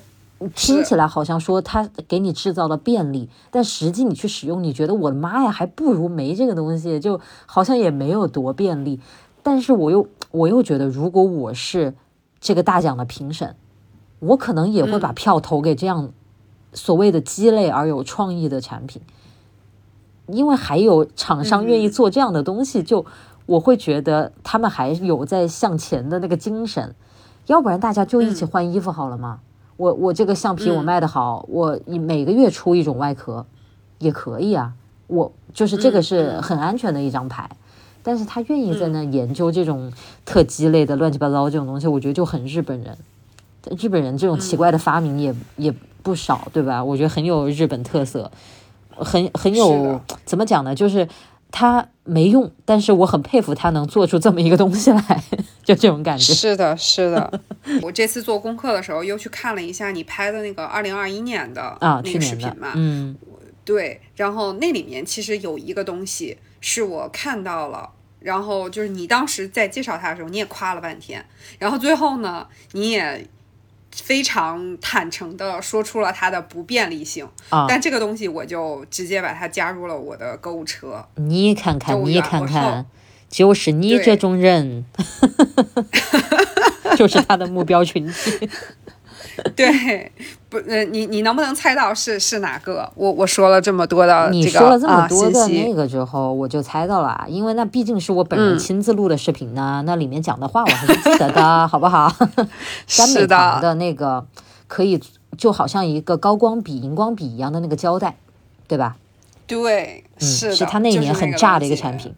[0.56, 9.00] 听起来好像说他给你制造了便利，但实际你去使用，你觉得我的妈呀，还不如没这个东西，就好像也没有多便利。
[9.44, 11.94] 但是我又我又觉得，如果我是
[12.40, 13.56] 这个大奖的评审，
[14.18, 16.12] 我可能也会把票投给这样
[16.74, 19.00] 所谓的鸡肋而有创意的产品，
[20.26, 23.06] 因为还有厂商愿意做这样的东西，就。
[23.46, 26.94] 我会觉得他们还有在向前的那个精神，
[27.48, 29.40] 要不然大家就一起换衣服好了吗？
[29.78, 33.46] 我我这个橡皮我卖的好，我每个月出一种外壳
[33.98, 34.74] 也可以啊。
[35.08, 37.50] 我就是这个是很安全的一张牌，
[38.04, 39.92] 但是他愿意在那研究这种
[40.24, 42.96] 特鸡类的乱七八糟这种东西，我觉得就很日本人。
[43.78, 45.74] 日本人这种奇怪的发明也也
[46.04, 46.84] 不少，对吧？
[46.84, 48.32] 我觉得很有日本特色，
[48.96, 50.76] 很很有怎么讲呢？
[50.76, 51.08] 就是。
[51.52, 55.24] 他没用，但是我很佩服他能做出这么一个东西来，
[55.64, 56.34] 就这种感觉。
[56.34, 57.42] 是的，是的。
[57.84, 63.16] 我这次做功课的时候又去看了一下你拍的那个二零二一年的啊那个视频嘛，嗯，
[63.66, 64.02] 对。
[64.16, 71.24] 然后那里面其实有一个东西是我看到了，然后就是你当时在介绍他的时候你也夸了半天，
[71.60, 73.28] 然后最后呢你也。
[73.92, 77.28] 非常坦诚的说出了它的不便利性。
[77.50, 81.06] 啊，但这个东西我就直接把它加入了我的购物车。
[81.16, 82.86] 你看看，你看看，
[83.30, 84.86] 就是你这种人，
[86.98, 88.50] 就是他的目标群体。
[89.56, 90.12] 对，
[90.50, 92.90] 不，呃，你你能不能猜到是是哪个？
[92.96, 102.14] 我我说了这么多的，你说了这么多的那个之后，我就猜到了，因为那毕竟是我本人亲自录的视频呢，那里面讲的话我还是记得的，好不好？
[102.98, 104.26] 甘美堂的那个
[104.68, 105.02] 可以
[105.38, 108.18] 就好像一个高光笔、荧光笔一样的那个胶带，
[108.68, 108.96] 对吧？
[109.48, 112.14] 对，是是他那一年很炸的一个产品，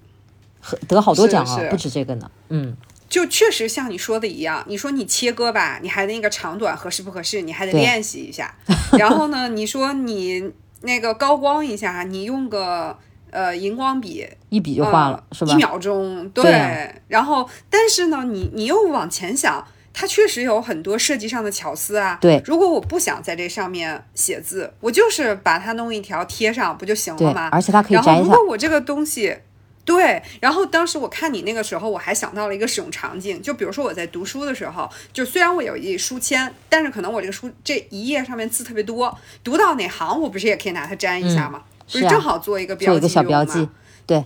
[0.88, 2.76] 得好多奖啊，不止这个呢，嗯。
[3.13, 8.52] 就确实像你说的一样，你说你切割吧，你还那个长短合适不合适，你还得练习一下。
[8.97, 12.97] 然后呢，你说你那个高光一下，你用个
[13.30, 15.54] 呃荧光笔，一笔就画了，是吧？
[15.54, 16.91] 一秒钟，对。
[17.08, 22.17] 然后，但是呢，你你又往前想，它确实有很多设计上的巧思啊。
[22.19, 27.49] 对，如果我不想在这上面写字，我就是把它弄一条贴上不就行了吗？
[27.52, 28.17] 而且它可以摘下。
[28.17, 29.38] 如果我这个东西。
[29.85, 41.63] 对，然后当时我看你那个时候，我还想到了一个使用场景，就比如说我在读书的时候，就虽然我有一书签，但是可能我这个书这一页上面字特别多，读到哪行我不是也可以拿它粘一下吗？
[41.91, 43.67] 不是正好做一个标记，做一个小标记。
[44.05, 44.23] 对，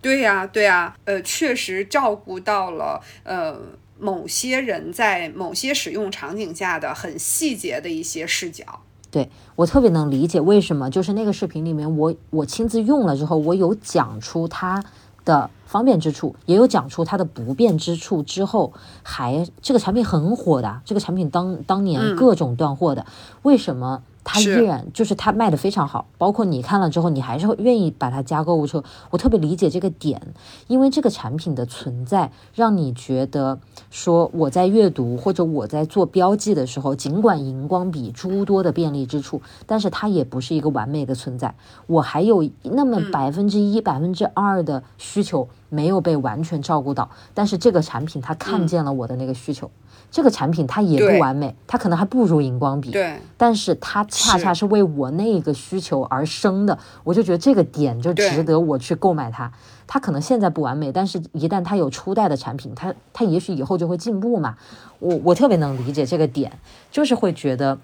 [0.00, 3.60] 对呀，对呀，呃，确实照顾到了呃
[3.98, 8.84] 某些人在某些使用场景下的很细节的一些视角。
[9.12, 14.82] 对我特别能理解为什么，就是那个视频里面，我我亲自用了之后，我有讲出它
[15.24, 18.22] 的方便之处，也有讲出它的不便之处。
[18.22, 18.72] 之后
[19.02, 23.06] 还这个产品很火的，这个产品当当年各种断货的，
[23.42, 24.02] 为什么？
[24.24, 28.82] 它依然就是它卖的非常好，包括你看了之后，你还是会愿意把它加购物车。
[29.10, 30.20] 我特别理解这个点，
[30.68, 33.58] 因为这个产品的存在，让你觉得
[33.90, 41.54] 说我在阅读或者我在做标记的时候，尽管荧光笔诸多的便利之处，但是它也不是一个完美的存在。
[41.86, 49.70] 我还有那么百分之一、百分之二的需求没有被完全照顾到，但是这个产品它看见了我的那个需求。
[50.12, 59.50] 这个产品它也不完美，它可能还不如荧光笔，对，但是它恰恰是为我那个需求而生的，我就觉得这个点就值得我去购买它。
[59.86, 64.54] 它可能现在不完美，但是一旦它有初代的产品，它它也许以后就会进步嘛。
[64.98, 66.52] 我我特别能理解这个点，
[66.90, 67.78] 就是会觉得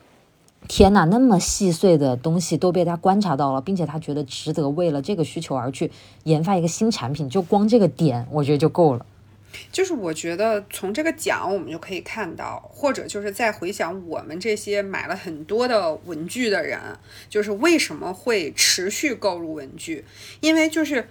[0.69, 5.91] 天呐，那么细碎的东西都被他观察到了，并且他觉得值得为了这个需求而去
[6.25, 9.07] 研发一个新产品，就光这个点，我觉得就够了。
[9.71, 16.79] 就是我觉得从这个奖我们就可以看到，或者就是在回想我们这些买了很多的文具的人，
[17.29, 20.05] 就是为什么会持续购入文具，
[20.41, 21.09] 因为就是。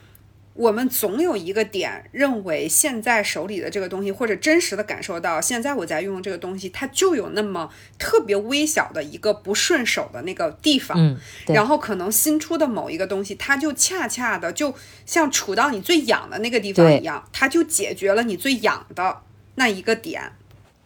[0.58, 10.98] 我们总有一个点认为现在手里的这个东西，或者真实的感受到现在我在用这个东西，它就有那么特别微小的一个不顺手的那个地方。
[11.00, 11.16] 嗯，
[11.48, 14.74] 然后可能新出的某一个东西，它就恰恰的就
[15.06, 19.22] 像杵到你最痒的那个地方一样，它就解决了你最痒的
[19.56, 20.34] 那一个点。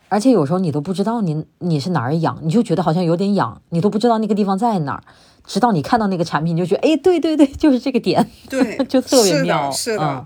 [0.09, 5.03] 而且有时候你都不知道你你是哪儿痒，你就觉得好像有点痒，你都不知道那个地方在哪儿。
[5.45, 10.25] 直到你看到那个产品，就觉得哎，对对对，就是这个点，对， 就特别妙，是的，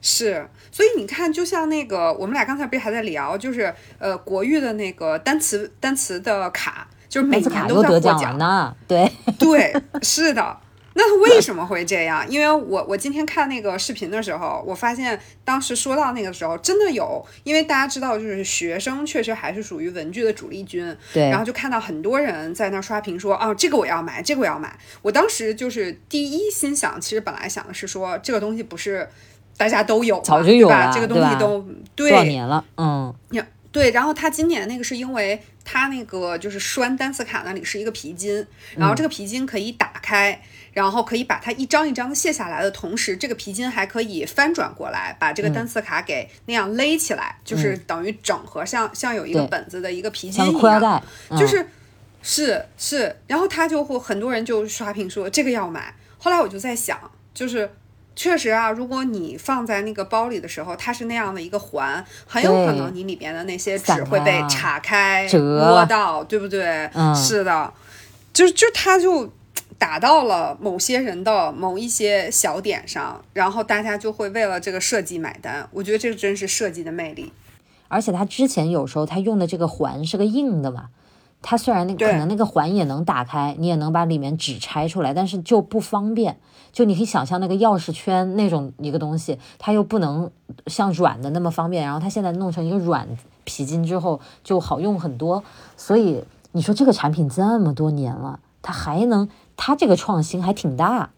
[0.00, 0.48] 是。
[0.72, 9.72] 所以你看，就像那个我们俩刚才不是还在聊，就是呃，国誉的那个单词单词的卡，就是每年都在获奖呢，对对，
[10.02, 10.58] 是的。
[10.96, 12.24] 那他为什么会这样？
[12.30, 21.28] 因为我我今天看那个视频的时候，我发现当时说到那个时候，真的有，因为大家知道，就是学生确实还是属于文具的主力军，对。
[21.30, 24.78] 然后就看到很多人在那刷屏说，哦，这个我要买，这个我要买。
[25.02, 29.08] 我当时就是第一心想，其实本来想的是说，这个东西不是
[29.56, 31.60] 大家都有，早就有了，这个东西都
[31.96, 33.12] 对多少年了，嗯，
[33.72, 33.90] 对。
[33.90, 40.40] 然后他今年那个是因为他那个就是栓单词卡那里是一个皮筋，然后这个皮筋可以打开。
[40.74, 51.02] 然后可以把它一张一张的卸下来的同时，这个皮筋还可以翻转过来，把这个单词卡给那样勒起来，就是等于整合像像有一个本子的一个皮筋一样，
[51.38, 51.64] 就是
[52.22, 53.16] 是是。
[53.28, 55.94] 然后他就会很多人就刷屏说这个要买。
[56.18, 56.98] 后来我就在想，
[57.32, 57.70] 就是
[58.16, 66.90] 确实啊，如果你放在那个包里的时候，它是那样的一个环，很有可能你里边的那些纸会被岔开、折到，对不对？
[66.94, 67.72] 嗯，是的，
[68.32, 69.32] 就就他就。
[69.84, 75.68] 打到了某些人的某一些小点上，然后大家就会为了这个设计买单。
[75.72, 77.30] 我觉得这个真是设计的魅力。
[77.88, 80.88] 而且他之前有时候他用的这个环是个硬的嘛，
[81.42, 86.38] 他虽然那可能那个环也能打开，你也能把里面纸拆出来，但是就不方便。
[86.72, 90.30] 就你可以想象那个钥匙圈那种一个东西，它又不能
[90.66, 91.84] 像软的那么方便。
[91.84, 93.06] 然后他现在弄成一个软
[93.44, 95.44] 皮筋之后就好用很多。
[95.76, 99.28] 所以你说这个产品这么多年了，它还能。
[99.56, 101.10] 他这个创新还挺大，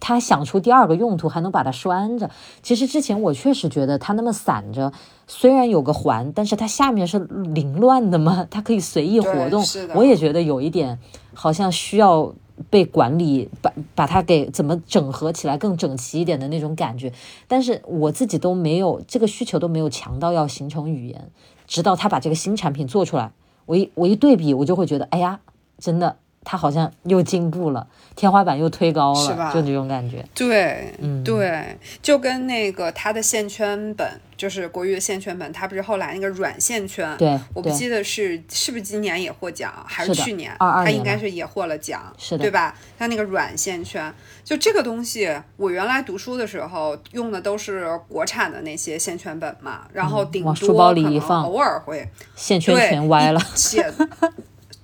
[0.00, 2.30] 他想出第二个用途，还能把它拴着。
[2.62, 4.92] 其实之前我确实觉得它那么散着，
[5.26, 9.64] 虽然有个环，但是它下面是凌乱的嘛， 它可以随意活动。
[9.94, 10.98] 我也觉得有一点
[11.32, 12.34] 好像需要
[12.68, 17.12] 被管理，把把它给怎么整合起来更整齐一点的那种感觉。
[17.48, 21.30] 但是我自己都没有这个需求，都没有强到要形成语言。
[21.66, 23.32] 直到他把这个新产品做出来，
[23.64, 25.40] 我一我一对比，我就会觉得，哎呀，
[25.78, 26.16] 真的。
[26.44, 30.24] 他好像又进步了，天花板又推高了，是吧就这种感觉。
[30.34, 37.16] 对，嗯，对，就跟那个他的线圈本，就是国誉的线圈本，他不是后来那个软线圈？
[37.16, 40.52] 对，我不记得是是不是今年也获奖，还是去年？
[40.58, 42.76] 二二他应该是也获了奖，是的，对吧？
[42.98, 44.12] 他那个软线圈，
[44.44, 53.40] 就这个东西，我原来读书的时候用的都是国产的那些线圈本嘛，然后顶多书包里一放，偶尔会线圈全歪了。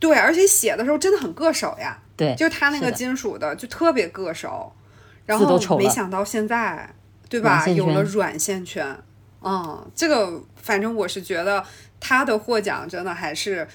[0.01, 2.03] 对，而且写的时候真的很硌手呀。
[2.17, 4.73] 对，就它那个金属的，就特别硌手。
[5.27, 6.93] 然后没想到现在，
[7.29, 7.65] 对吧？
[7.69, 8.99] 有了软线圈，
[9.43, 11.65] 嗯，这个反正我是觉得
[12.01, 13.69] 他的获奖真的还是，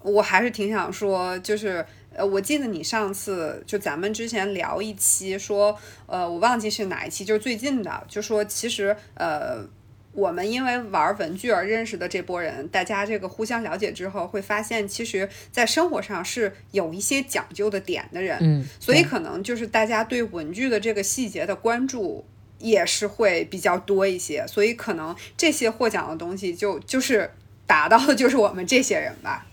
[0.00, 1.84] 我还是挺想说，就是
[2.14, 9.66] 呃，我记得你上次就咱们之前聊一期说，呃，我忘记是哪一期，就是最近的，就说其实呃。
[10.14, 22.24] 我们因为玩文具而认识的这波人，大家这个互相了解之后，会发现其实，在生活上是有一些讲究的点的人，嗯，所以可能就是大家对文具的这个细节的关注
[22.60, 27.30] 也是会比较多一些，所以可能这些获奖的东西就就是
[27.66, 29.46] 达到的就是我们这些人吧。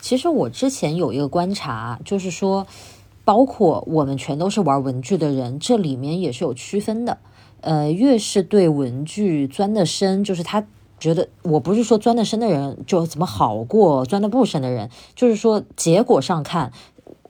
[0.00, 2.66] 其实我之前有一个观察，就是说，
[3.24, 7.18] 包括我们全都是玩文具的人，这里面也是有区分的。
[7.60, 10.66] 呃，越是对文具钻的深，就是他
[10.98, 16.72] 觉得我不是说钻的深的人就怎么好过钻的不深的人，就是说结果上看，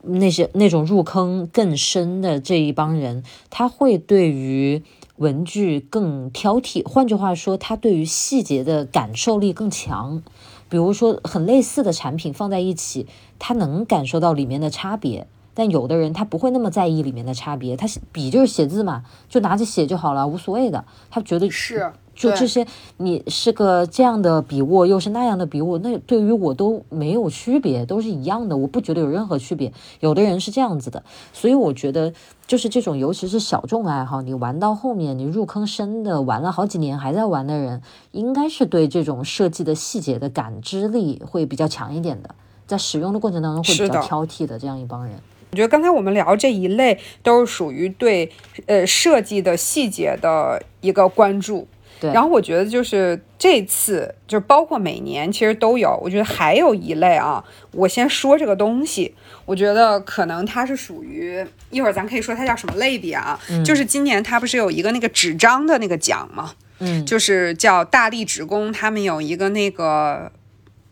[0.03, 4.83] 那些那种入坑更深的这一帮人，他会对于
[5.17, 6.87] 文具更挑剔。
[6.87, 10.23] 换句话说，他对于细节的感受力更强。
[10.67, 13.05] 比如说很类似的产品放在一起，
[13.37, 15.27] 他能感受到里面的差别。
[15.53, 20.83] 但有的人他不会那么在意里面的差别，他笔就是写字嘛，就拿着写就好了，无所谓的。
[21.09, 29.71] 他觉得是就这些，你是个这样的笔握，又是那样的笔握，那对于我都没有区别，都是一样的，我不觉得有任何区别。
[30.01, 32.13] 有的人是这样子的，所以我觉得
[32.45, 37.81] 就是这种，尤其是小众爱好，你玩到后面，你入坑深的，玩了好几年还在玩的人，
[38.11, 42.35] 应该是对这种设计的细节的感知力会比较强一点的，
[42.67, 45.13] 在使用的过程当中会比较挑剔的这样一帮人。
[45.51, 48.31] 我觉得刚才我们聊这一类都是属于对
[48.67, 51.67] 呃设计的细节的一个关注。
[51.99, 55.95] 对然后我觉得就是这次，就包括每年其实都有。
[56.01, 57.43] 我觉得还有一类啊，
[57.73, 59.13] 我先说这个东西，
[59.45, 63.39] 我觉得可能它是属于一会儿咱可以说它叫什么类别啊？
[63.63, 66.53] 就是今年它不是有一个那个纸张的那个奖吗？
[66.79, 70.31] 嗯，就是叫大力职工，他们有一个那个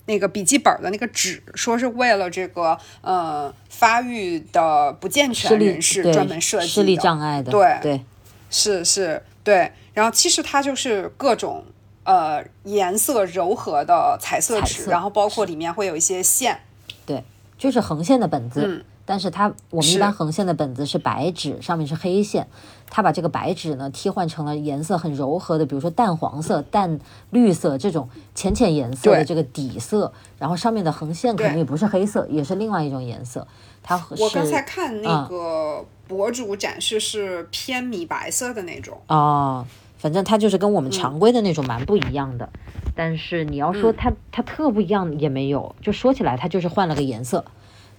[0.10, 8.02] 那个笔记本的那个纸，说是为了这个呃发育的不健全人士专门设计的，视力障碍的，对对
[8.50, 9.72] 是是，对。
[9.94, 11.64] 然后其实它就是各种
[12.04, 16.60] 呃颜色柔和的彩色纸，色然后包括里面会有一些线，
[17.06, 17.24] 对，
[17.56, 18.64] 就是横线的本子。
[18.66, 22.46] 嗯但是它我们一般横线的本子是白纸，上面是黑线。
[22.92, 27.00] 它把这个白纸呢替换成了颜色很柔和的，比如说淡黄色、淡
[27.32, 33.48] 绿色这种浅浅颜色的这个底色，然后上面的横线可能也不是黑色，也是另外一种颜色。
[33.82, 35.28] 它和我刚才看那嗯。
[35.28, 39.66] 个博主展示是偏米白色的那种，哦，
[39.98, 42.48] 反正它就是跟嗯我们常规的那种蛮不一样的。
[42.96, 47.46] 但是你要说它、它特不一样也没有，就说起来它就是换了个颜色，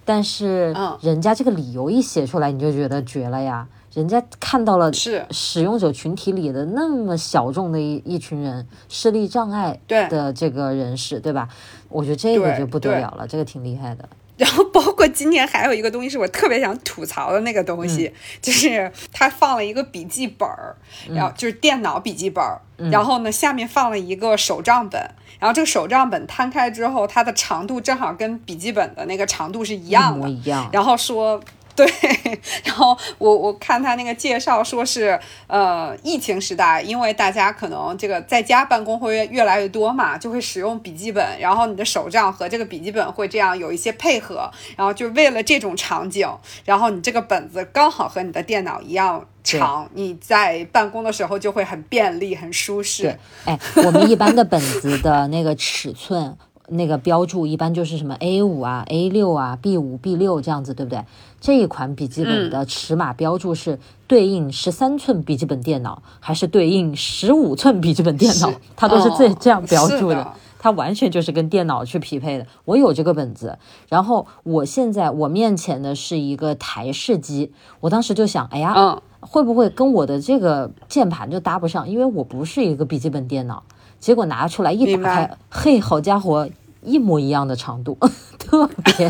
[0.04, 0.98] 但是嗯。
[1.02, 3.66] 人家这个理由一写出来，你就觉得绝了呀！
[3.92, 5.26] 人家看到了是。
[5.30, 11.48] 使用者群体里的那么小众的一一群人，视力障碍的这个人士，对吧？
[11.88, 14.08] 我觉得这个就不得了了，这个挺厉害的。
[14.36, 20.74] 然后包括今年还有一个东西是我特别想吐槽的那个东西，就是他放了一个笔记本儿，
[21.10, 22.58] 然后就是电脑笔记本儿，
[22.90, 25.10] 然后呢下面放了一个手账本，
[25.40, 30.68] 然后这个手账本摊开之后，它的长度正好跟笔记本的那个长度是一样的，一样。
[30.72, 31.40] 然后说。
[31.76, 31.86] 对，
[32.64, 46.28] 然后我我看他那个介绍说是，呃，疫情时代，因为大家可能这个在家办公会越越来越多嘛，就会使用笔记本，然后你的手账和这个笔记本会这样有一些配合，然后就为了这种场景，
[46.66, 56.36] 然后你这个本子刚好和你的电脑一样长，你在办公的时候就会很便利、很舒适对。，哎，我们一般的本子的那个尺寸。
[56.72, 61.04] 那个标注一般就是什么 A 五啊、A 六啊、B 五、B 六这样子，对不对？
[61.40, 68.52] 这一款笔记本的尺码标注是对应十三寸笔记本电脑，还是对应十五寸笔记本电脑？
[68.76, 70.32] 它都是这、哦这样标注的。
[70.60, 72.46] 它完全就是跟电脑去匹配的。
[72.64, 81.88] 我有这个本子，然后我现在我面前的是一个台式机，我当时就想，哎呀，嗯，会不会跟我的这个键盘就搭不上？
[81.88, 83.62] 因为我不是一个笔记本电脑。
[83.98, 86.48] 结果拿出来一打开，嘿，好家伙，
[86.82, 87.98] 一模一样的长度，
[88.40, 89.06] 特别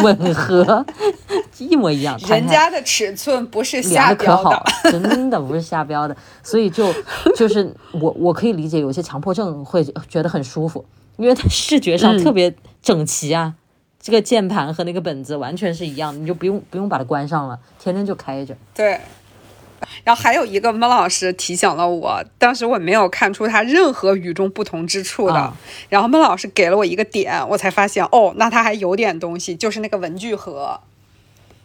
[0.00, 0.86] 吻合，
[1.58, 2.16] 一模一样。
[2.28, 6.94] 人家的尺寸不是量瞎的可好标的，， 真的不是瞎标的，所以就
[7.34, 10.84] 就是我我可以理解有些强迫症会觉得很舒服，
[11.16, 13.54] 因为它视觉上嗯特别整齐啊，
[14.00, 18.56] 这个键盘和那个本子完全是一样，你就不用不用把它关上了，天天就开着。
[18.72, 19.00] 对。
[20.04, 25.34] 然后还有一个孟老师提醒了我，当时我没有看出他任何与众不同之处的。
[25.34, 25.56] 啊
[25.88, 30.80] 然后孟老师给了我一个点，我才发现哦，那他还有点东西，就是那个文具盒。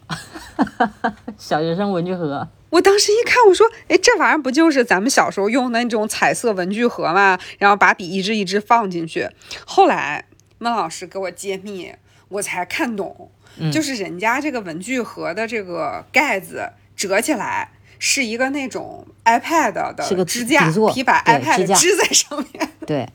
[1.38, 7.38] 小学生文具盒，我当时一看，我说，哎，这玩意儿不就是咱们小时候用的那种彩色文具盒吗？
[7.58, 9.30] 然后把笔一支一支放进去。
[9.66, 10.26] 后来
[10.58, 11.92] 孟老师给我揭秘，
[12.28, 17.70] 我才看懂，嗯就是人家这个文具盒的这个盖子折起来。
[17.98, 22.70] 是一个那种 iPad 的支架底座，可以把 iPad 架支在上面。
[22.86, 23.08] 对。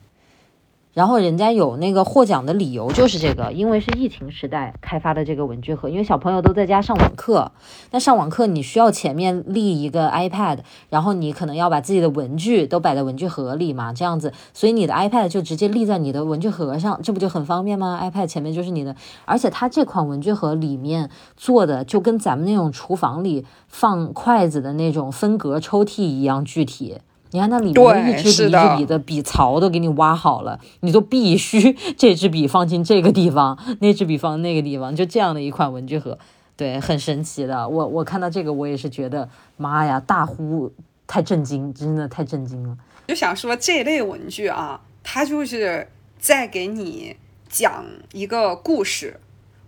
[1.00, 7.54] 然后人家有那个获奖的理由就是这个，因为是疫情时代开发的这个文具盒，因为小朋友都在家上网课，
[7.92, 10.58] 那上网课你需要前面立一个 iPad，
[10.90, 18.94] 然后你可能要把自己的文具都摆在文具盒里嘛，这样子，所以你的 iPad 就直接立在你的文具盒上，这不就很方便吗？iPad 前面就是你的，
[19.24, 26.98] 而且它这款文具盒里面做的就跟咱们那种厨房里放筷子的那种分隔抽屉一样具体。
[27.32, 36.18] 你看那里面一支笔一支笔的笔槽都给你挖好了，你都必须 这支笔放进这个地方，那支笔放那个地方，就这样的一款文具盒，
[36.58, 37.70] 对，很神奇的。
[37.70, 40.72] 我我看到这个，我也是觉得妈呀，大呼
[41.06, 42.76] 太震惊，真的太震惊了。
[43.08, 45.88] 就想说这类文具啊，它就是
[46.20, 47.16] 在给你
[47.48, 49.20] 讲一个故事，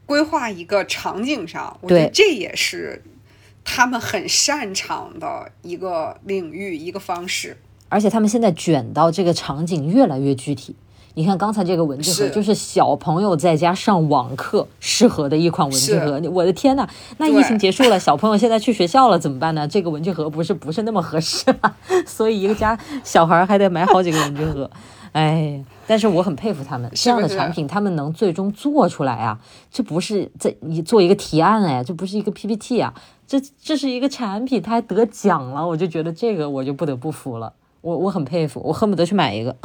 [0.06, 3.04] 规划一个场景上，我觉得对这也是
[3.64, 7.58] 他们很擅长的一个领域，一个方式。
[7.90, 10.76] 而且他们现在卷到这个场景越来越具体。
[11.14, 16.22] 你看刚才这个文具盒，就是小朋友在家上网课适合的一款文具盒。
[16.32, 16.88] 我的天呐，
[17.18, 19.68] 那疫情结束了，小朋友现在去学校了怎么办呢？
[19.68, 21.76] 这个文具盒不是不是那么合适吗？
[22.08, 24.72] 所以一个家小孩还得买好几个文具盒。
[25.12, 29.38] 哎，但是我很佩服他们这样的产品，他们能最终做出来啊！
[29.70, 32.94] 这不是在你做一个提案哎，这不是一个 PPT 啊，
[33.32, 39.56] 这这是一个产品，它还得奖了，我就觉得这个我就不得不服了，我我很佩服，我恨不得去买一个。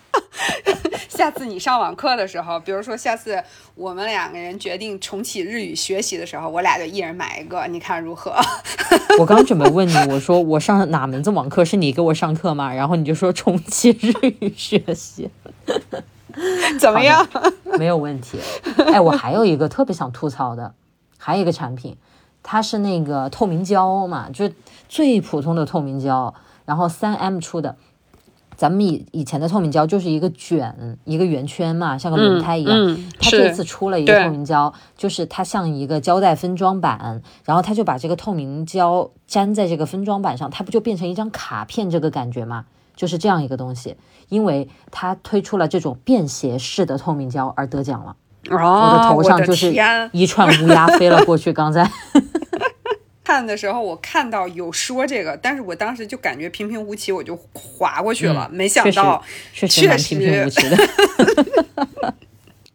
[1.08, 3.42] 下次你上网课的时候，比如说下次
[3.76, 8.34] 我们两个人决定重启日语学习的时候，我俩就一人买一个，你看如何？
[9.18, 11.64] 我刚准备问你，我说我上哪门子网课？
[11.64, 12.74] 是你给我上课吗？
[12.74, 15.30] 然后你就说重启日语学习，
[16.78, 17.26] 怎么样？
[17.78, 18.38] 没有问题。
[18.84, 20.74] 哎，我还有一个特别想吐槽的，
[21.16, 21.96] 还有一个产品，
[22.42, 24.54] 它是那个透明胶嘛，就是
[24.88, 26.34] 最普通的透明胶，
[26.64, 27.76] 然后三 M 出的。
[28.54, 32.72] 咱们以以前的透明胶就是一个卷一个圆圈嘛，像个轮胎一样。
[32.72, 42.66] 嗯，它这次出了一个透明胶，就是它像一个胶带分装板，然后它就把这个透明胶粘在这个分装板上，它不就变成一张卡片这个感觉吗？
[42.94, 43.96] 就是这样一个东西，
[44.28, 48.14] 因为它推出了这种便携式的透明胶而得奖了。
[48.50, 49.72] 哦，我的头上就是
[50.12, 51.88] 一串乌鸦飞了过去，刚才。
[53.24, 58.48] 看的时候，我看到有说这个，但是我当时就感觉平平无奇，我就划过去了。
[58.52, 59.22] 没想到，
[59.54, 60.76] 确实蛮平平无奇的。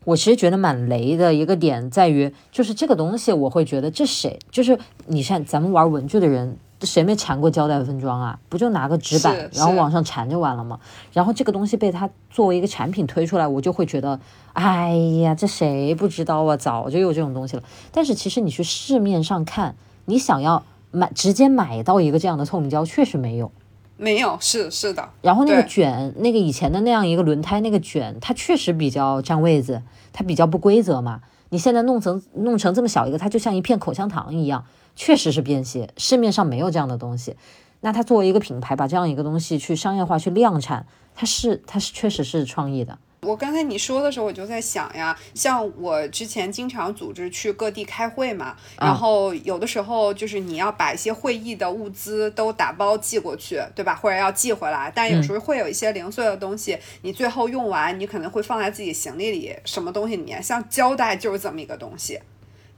[0.05, 4.39] 我其实觉得蛮雷的一个点在于，就是这个东西，我会觉得这谁？
[4.49, 8.39] 就是你像咱们玩文具的人，谁没缠过胶带分装啊？
[8.49, 10.80] 不就拿个纸板，然后往上缠就完了吗？
[11.13, 14.19] 然后这个东西被它作为一个产品推出来，我就会觉得，
[14.53, 16.55] 哎呀，这谁不知道啊？
[16.57, 17.63] 早就有这种东西了。
[17.91, 19.75] 但是其实你去市面上看。
[20.09, 23.51] 你想要买直接买到一个这样的透明胶，确实没有，
[23.97, 25.09] 没有是是的。
[25.21, 29.82] 然后那个卷，那个以前的那样一个轮胎那个卷，它确实比较占位子，
[30.13, 31.19] 它比较不规则嘛。
[31.49, 34.63] 你现在弄成弄成这么小一个，它就像一片口香糖一样，
[34.97, 35.89] 确实是便携。
[35.95, 37.37] 市面上没有这样的东西，
[37.79, 40.85] 那它作为一个品牌，把这样一个东西去商业化去量产，
[41.15, 42.97] 它是它是确实是创意的。
[43.21, 53.95] 我刚才你说的时候，我就在想呀，像我之前经常组织去各地开会嘛，然后有的时候就是你要把一些会议的物资都打包寄过去，对吧？
[53.95, 62.19] 或者要寄回来，但有时候会有一些零碎的东西，你最后用完，你可能会放在自己行李里，什么东西里面，像胶带就是这么一个东西。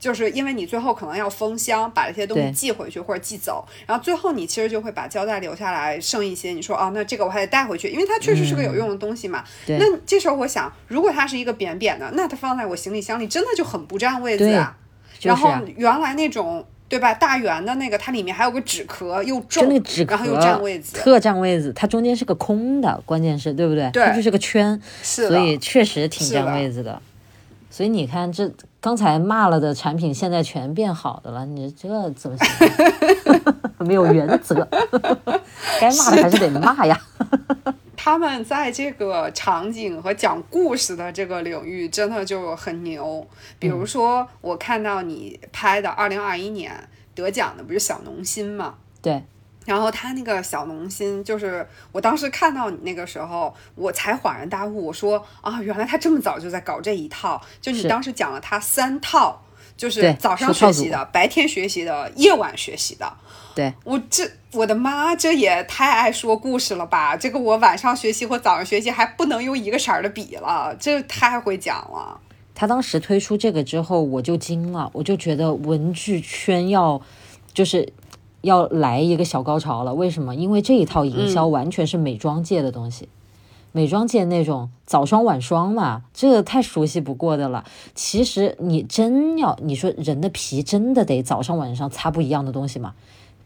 [0.00, 6.52] 就是因为你最后可能要封箱，把这些东西寄回去或者寄走，然后最后你其实就会把胶带留下来，剩一些。
[6.52, 9.44] 你说哦，那这个我还得带回去，因为它确实是个有用的东西嘛。
[9.66, 14.74] 那这时候我想，如果它是一个扁扁的，那它放在我行李箱里真的就很不占位子啊。
[15.20, 19.68] 然后原来那种对吧，大圆的那个，它里面还有个纸壳，又重，
[20.08, 21.70] 然后又占位子，特占位子。
[21.74, 23.90] 它中间是个空的，关键是对不对？
[23.90, 27.02] 对，它就是个圈，是所以确实挺占位子的。
[27.68, 28.50] 所以你看这。
[28.80, 32.68] 刚才骂了的产品，现在全变好的了，你这怎么行？
[33.86, 34.66] 没有原则，
[35.80, 36.98] 该骂的还是得骂呀。
[37.96, 43.26] 他们在这个场景和讲故事的这个领域，真的就很牛。
[43.58, 46.72] 比如说，我看到你拍的二零二一年
[47.14, 48.76] 得奖的不是小农心吗？
[49.02, 49.22] 对。
[49.66, 54.86] 然后他那个小农心，就是我当时看到你那个时候，我才恍然大悟。
[54.86, 57.40] 我说啊，原来他这么早就在搞这一套。
[57.60, 59.42] 就你当时讲了他三套，
[59.76, 63.12] 就是早上学习的、白天学习的、夜晚学习的。
[63.54, 67.14] 对我这我的妈，这也太爱说故事了吧？
[67.14, 72.18] 这个我晚上学习或早上学习还不能用一个色儿的笔了，这太会讲了。
[72.54, 77.00] 他当时推出这个之后，我就惊了，我就觉得文具圈要
[77.52, 77.92] 就是。
[78.42, 80.34] 要来一个小高潮了，为什么？
[80.34, 83.08] 因为这一套营销完全是美妆界的东西，
[83.72, 87.64] 美妆界那种早霜晚霜嘛，这个太熟悉不过的了。
[87.94, 92.94] 其实你真要你说人的皮真的得早上晚上擦不一样的东西吗？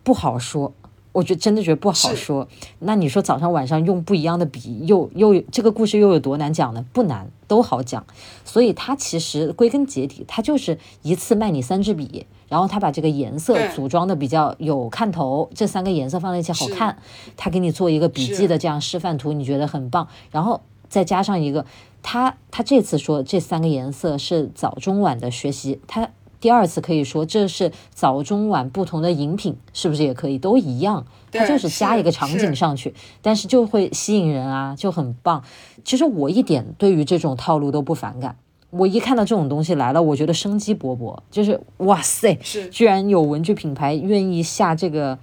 [0.03, 0.73] 不好说。
[1.13, 2.49] 我觉真的觉得不好说。
[2.81, 6.85] 那你说早上晚上用不一样的笔，又又这个故事又有多难讲呢？
[6.93, 8.05] 不难，都好讲。
[8.45, 16.97] 所以它其实归根结底，它就是一次卖你三支笔，然后他把这个颜色组装的比较有看头，这三个颜色放在一起好看。
[17.37, 20.07] 他给你做一个笔记的这样示范图，你觉得很棒。
[20.31, 21.67] 然后再加上一个，
[22.01, 26.09] 他他这次说这三个颜色是早中晚的学习，他。
[26.41, 31.07] 第二次可以说这是早中晚不同的饮品，是不是也可以都一样？
[31.33, 35.43] 它就是加一个场景上去，但是就会吸引人啊，就很棒。
[35.85, 38.37] 其实我一点对于这种套路都不反感，
[38.77, 45.17] 我一看到这种东西来了，我觉得生机勃勃，就是哇塞，是居然有文具品牌愿意下这个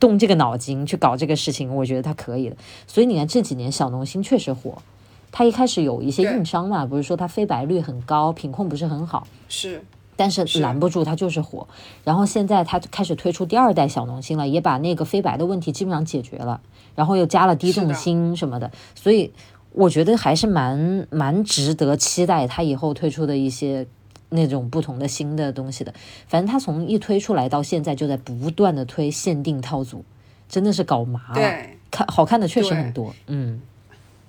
[0.00, 2.56] 动这个脑筋去搞这个事情，我觉得它可以的。
[2.86, 4.82] 所以你看这几年小农心确实火，
[5.30, 9.84] 它一开始有一些硬伤嘛，不是说它非白率很高，品控不是很好，是
[10.16, 11.68] 但是是拦不住它就是火。
[12.02, 16.60] 然后现在它开始推出第二代小农心了，也把那个非白的问题基本上解决了，
[16.96, 19.30] 然后又加了低重心什么的，所以
[19.76, 23.86] 我觉得还是蛮蛮值得期待它以后推出的一些。
[24.30, 25.94] 那种不同的新的东西的，
[26.26, 30.04] 反正它从一推出来到现在就在不断的推限定套组，
[30.48, 31.34] 真的是搞麻了。
[31.34, 31.78] 对。
[31.92, 33.62] 看好看的确实很多，嗯，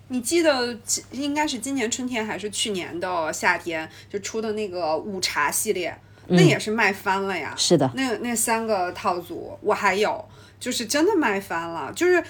[0.10, 0.78] 你记得
[1.12, 7.56] 应该是今年春天还是去年的夏天就出的那个午茶系列，那也是卖翻了呀。
[7.58, 10.24] 是的，那那三个套组我还有，
[10.60, 12.24] 就是真的卖翻了，就是。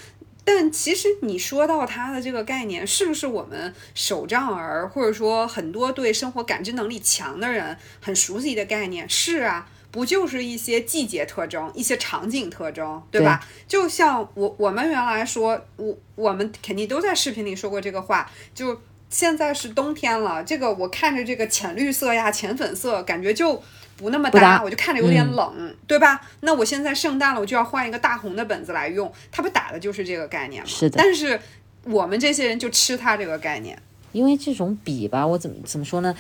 [0.50, 9.08] 但其实你说到它的这个概念，是不是我们手账儿，或者说很多对生活感知能力强的人很熟悉的概念？
[9.10, 13.46] 是啊，不就是一些季节特征、一些场景特征，对吧？
[13.68, 23.62] 就像我我们原来说，我我们肯定都在视频里说过这个话，就现在是冬天了，这个我看着这个浅绿色呀、浅粉色，感觉就
[23.98, 26.22] 不那么不搭我就看着有点冷，对吧？
[26.42, 30.70] 那我现在圣诞了，我就要换一个大红的本子来用，它不打的就是这个概念吗？
[30.70, 31.40] 是的但是
[31.84, 33.78] 我们这些人就吃它这个概念，
[34.12, 36.16] 因为这种笔吧，我怎么怎么说呢？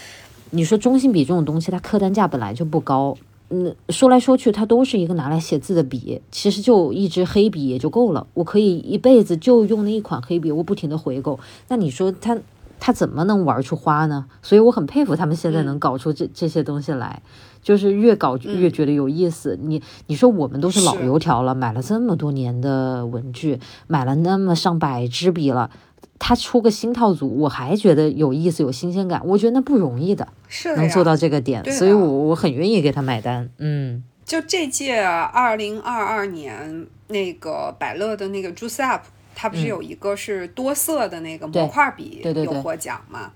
[0.49, 3.17] 你说中性笔这种东西，它客单价本来就不高。
[3.49, 8.27] 嗯，说来说去，它都是一个拿来写字的笔，其实就一支黑笔也就够了。
[8.33, 11.39] 我可以一辈子就用那一款黑笔，我不停的回购。
[11.69, 12.37] 那你说它
[12.77, 14.25] 它怎么能玩出花呢？
[14.41, 17.21] 所以我很佩服他们现在能搞出这、这些东西来，
[17.67, 19.59] 就是越搞越觉得有意思。
[19.61, 25.69] 你你说我们都是老油条了，买了这么多年的文具，买了那么上百支笔了。
[26.17, 33.49] 他出个新套组，我还觉得有意思、有新鲜感，我觉得那不容易的，是的能做到这个点，所以我我很愿意给他买单。
[33.57, 39.03] 嗯，就这届二零二二年那个百乐的那个 Juice Up，
[39.35, 43.33] 它不是有一个是多色的那个模块笔嗯对对对有获奖嘛？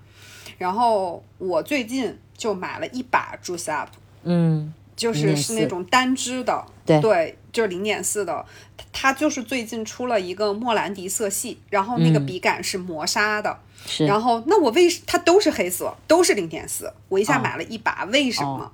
[0.56, 3.90] 然后我最近就买了一把 Juice Up，
[4.24, 7.36] 嗯，就是是那种单支的，对。
[7.52, 8.46] 就是零点四的，
[8.78, 12.24] 它它就是最近出了一个莫兰迪色系，然后那个嗯。
[12.24, 18.64] 笔杆是磨砂的，是，然后那我为它都是黑色，都是零点四，我一下哦买了一把，为什么？
[18.64, 18.72] 哦？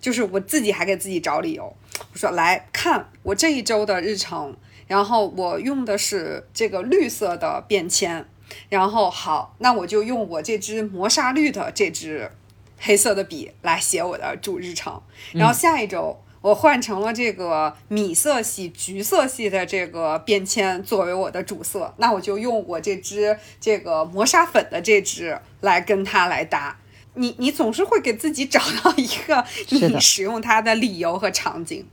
[0.00, 1.72] 就是我自己还给自己找理由，
[2.12, 4.56] 我说来看我这一周的日程，
[4.88, 8.26] 然后我用的是这个绿色的便签，
[8.68, 12.32] 然后好，那我就用我这支磨砂绿的这支
[12.86, 16.16] 黑色的笔来写我的主日程，然后下一周。
[16.42, 26.78] 我换成了这个米色系、橘色系的这个便签作为我的主色，那我就用我这支这个磨砂粉的这支来跟它来搭。
[27.14, 31.84] 你你总是会给自己找到一个你使用它的理由和场景。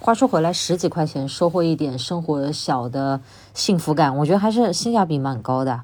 [0.00, 3.20] 话说回来，十几块钱收获一点生活小的
[3.52, 5.82] 幸福感，我觉得还是性价比蛮高的。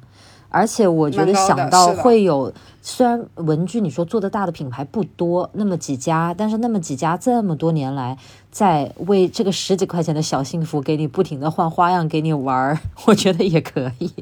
[0.54, 8.16] 而且我觉得想到会有，虽然文具你说做的大的品牌不多，那么几家，但是那么几家这么多年来
[8.52, 14.12] 在为这个十几块钱的小幸福给你不停的换花样给你玩儿， 我觉得也可以。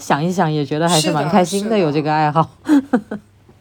[0.00, 2.50] 想一想也觉得还是蛮开心的有这个爱好。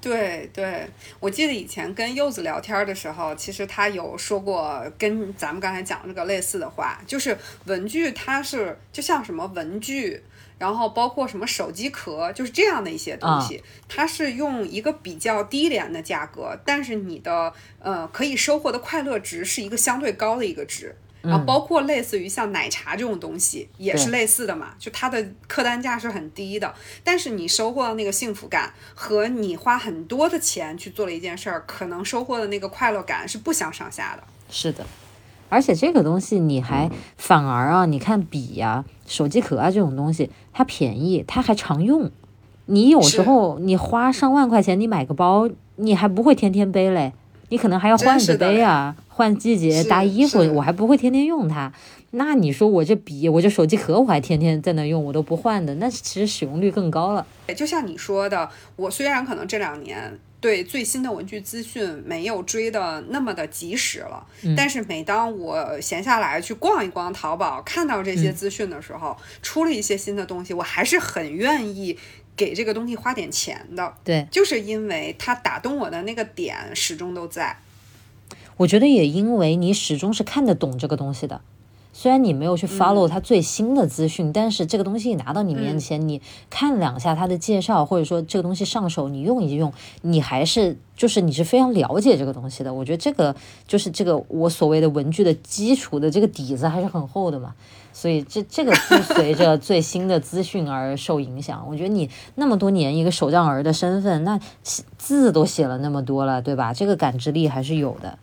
[0.02, 0.88] 对对，
[1.20, 10.22] 我记得以前跟柚子聊天的时候，其实他有说过跟咱们刚才讲这个类似的话，就是文具它是就像什么文具，
[10.58, 20.96] 然后包括什么手机壳，就是这样的一些东西，它是用一个比较低廉的价格，但是你的呃可以收获的快乐值是一个相对高的一个值。
[21.22, 26.72] 然后包括类似于像奶茶这种东西，也是类似的嘛，就它的客单价是很低的，
[27.04, 34.24] 但是你收获的那个幸福感和你花很多的钱去做了一件事儿，可能收获的那个快乐感是不相上下的。
[34.52, 34.86] 是的，
[35.56, 42.12] 而且这个东西你还反而啊，你看笔呀、手机壳啊这种东西，它便宜，它还常用。
[42.66, 47.14] 你有时候你花上万块钱，你买个包，你还不会天天背嘞，
[47.48, 51.72] 你可能还要换着背啊，换季节搭衣服，我还不会天天用它。
[52.12, 57.26] 那你说我这笔，我这手机壳，我还天天在那用，我都不换的，那其实使用率更高了。
[57.56, 64.26] 就像你说的，我虽然可能这两年对最新的文具资讯没有追的那么的及时了，
[64.56, 71.98] 但是每当我闲下来去逛一逛淘宝，看到这些资讯的时候，出了一些新的东西，我还是很愿意
[72.36, 73.94] 给这个东西花点钱的。
[74.04, 77.58] 对，就是因为它打动我的那个点始终都在。
[78.58, 81.42] 我觉得也因为你始终是看得懂这个东西的，
[81.98, 89.72] 虽然你没有去 follow 它最新的资讯，但是这个东西拿到你面前，你看两下它的介绍，或者说这个东西上手，你用一用，
[90.02, 92.74] 你还是就是你是非常了解这个东西的。
[92.74, 93.34] 我觉得这个
[93.66, 97.56] 就是这个我所谓的文具的基础的这个底子还是很厚的嘛。
[97.94, 101.66] 所以这这个不随着 最新的资讯而受影响。
[101.66, 104.38] 我觉得你那么多年一个手账儿的身份，那
[104.98, 106.74] 字都写了那么多了，对吧？
[106.74, 108.20] 这个感知力还是有的。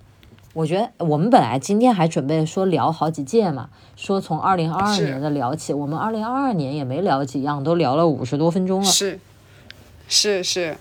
[0.54, 8.84] 我觉得我们本来今天还准备说聊好几届嘛，说从二零二二年的聊起，我们二零二二年也没聊几样，都聊了五十多分钟了。
[8.84, 9.18] 是，
[10.08, 10.76] 是是，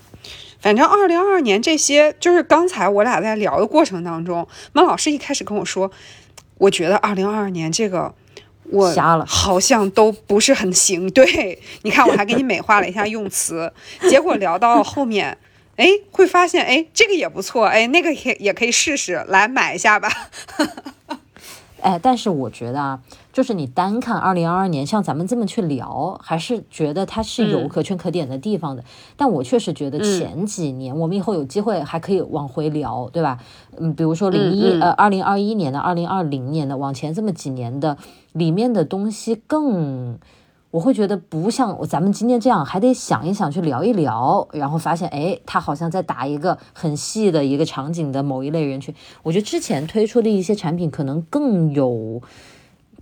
[0.60, 5.90] 反正二零二二年这些，就是刚才我俩在聊的过程当中，孟老师一开始跟我说，
[6.58, 8.14] 我觉得二零二二年这个
[8.64, 11.10] 我瞎了，好像都不是很行。
[11.10, 13.72] 对，你看我还给你美化了一下用词，
[14.10, 15.38] 结果聊到后面。
[15.76, 20.08] 哎，会发现哎，这个也不错，哎，那个也也可以试试，来买一下吧。
[21.80, 23.00] 哎，但是我觉得啊，
[23.32, 28.84] 就是你单看二零二二年，像咱们这么去聊，还是觉得它是有可圈可点的地方的。
[29.16, 33.38] 但我确实觉得前几年，我们以后有机会还可以往回聊，对吧？
[33.78, 37.98] 嗯，比如说零一呃二零二一年的、二零二零年的，往前这么几年的
[38.32, 40.18] 里面的东西更。
[40.72, 48.94] 我会觉得不像咱们今天这样，还得想一想去聊一聊，然后发现，哎，他好像在打一个很细的一个场景的某一类人群。
[49.22, 52.22] 我觉得之前推出的一些产品可能更有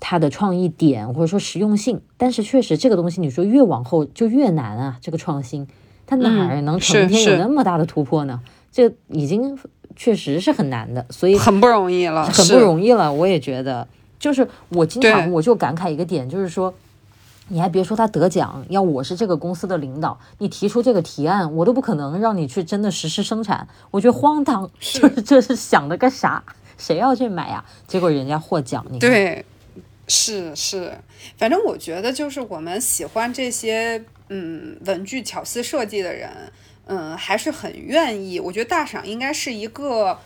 [0.01, 5.69] 它的创意点或者说实用性，但是确实这个东西你说越往后就越难啊，这个创新
[6.09, 8.41] 它哪儿能成天有那么大的突破呢？
[8.73, 9.57] 这已经
[9.95, 13.13] 确实是很难的，所以很不容易了，很不容易了。
[13.13, 13.87] 我也觉得，
[14.19, 16.75] 就是我经常我就感慨一个点，就是说。
[17.53, 26.45] 你还别说他得奖，要我是这个公司的领导，你提出这个提案，我都不可能让你去真的实施生产，我觉得荒唐，就是这是想的个啥？
[26.79, 27.65] 谁要去买呀？
[27.89, 29.45] 结果人家获奖，你对，
[30.07, 30.97] 是是，
[31.37, 36.31] 反正我觉得就是我们喜欢这些嗯文具巧思设计的人，
[36.87, 38.39] 嗯还是很愿意。
[38.39, 40.17] 我觉得大赏应该是一个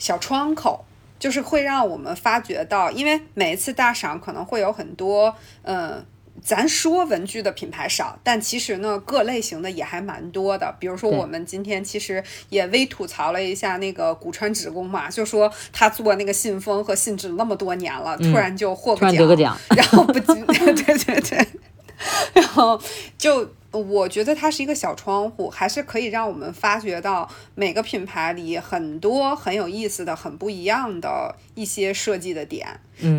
[0.00, 0.84] 小窗口，
[1.20, 6.04] 就是会让我们发觉到，因为每一次大赏可能会有很多嗯。
[6.42, 10.74] 咱说文具的品牌少，但其实呢，各类型的也还蛮多的。
[10.80, 21.46] 比如说，我们今天其实也微吐槽了一下那个古川纸工嘛，就说他做那个信封和信纸那么多年了，突然就获个奖，然后不仅 对对对，
[22.34, 22.80] 然后
[23.16, 23.48] 就。
[23.72, 32.68] 我觉得它是一个小窗户，还是可以让我们发掘到每个品牌里很多很有意思的、很不一样的一些设计的点。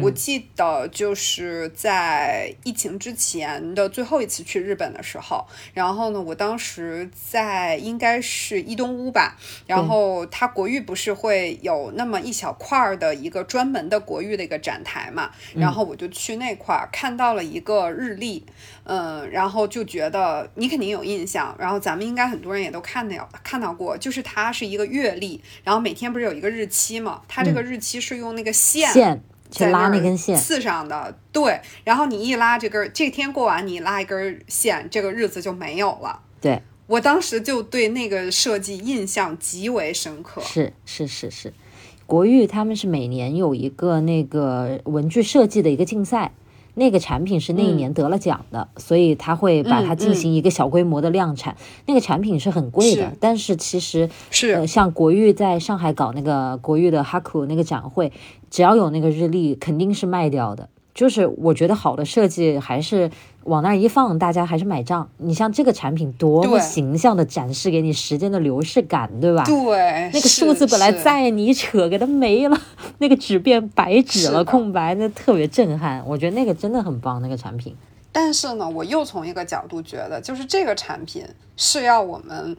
[0.02, 18.46] 我记得就是在疫情之前的最后一次去日本的时候，然后呢，我当时在应该是伊东屋吧，然后它国誉不是会有那么一小块儿的一个专门的国誉的一个展台嘛，然后我就去那块儿看到了一个日历，
[18.86, 20.50] 嗯，然后就觉得。
[20.56, 27.22] 你肯定有印象，然后咱们应该很多人也都看到看到过，就是它是一个月历，然后每天不是有一个日期嘛？
[27.28, 29.22] 它这个日期是用那个线线
[29.54, 31.62] 去拉那根线刺上的，对。
[31.86, 36.20] 然后你一拉这根，这天过完，你拉一根线，这个日子就没有了。
[36.42, 40.42] 对我当时就对那个设计印象极为深刻。
[40.42, 41.54] 是是是是，
[42.06, 46.34] 国誉他们是每年有一个那个文具设计的一个竞赛。
[46.76, 51.56] 那个产品是那一年得了奖的，所以他会把它进行一个小规模的量产。
[51.86, 58.12] 那个产品是很贵的，但是其实是像国誉在上海搞那个国誉的哈库那个展会，
[58.54, 60.70] 只要有那个日历，肯定是卖掉的。
[60.94, 63.10] 就是我觉得好的设计还是
[63.46, 65.10] 往那儿一放，大家还是买账。
[65.18, 69.44] 你像这个产品多么形象的展示给你时间的流逝感，对吧？
[69.44, 72.56] 对，那个数字本来在，你一扯给它没了，
[73.00, 76.04] 那个纸变白纸了，空白，那特别震撼。
[76.06, 77.76] 我觉得那个真的很棒，那个产品。
[78.12, 81.26] 但是呢，我又从一个角度觉得，就是这个产品
[81.58, 82.56] 是要我们。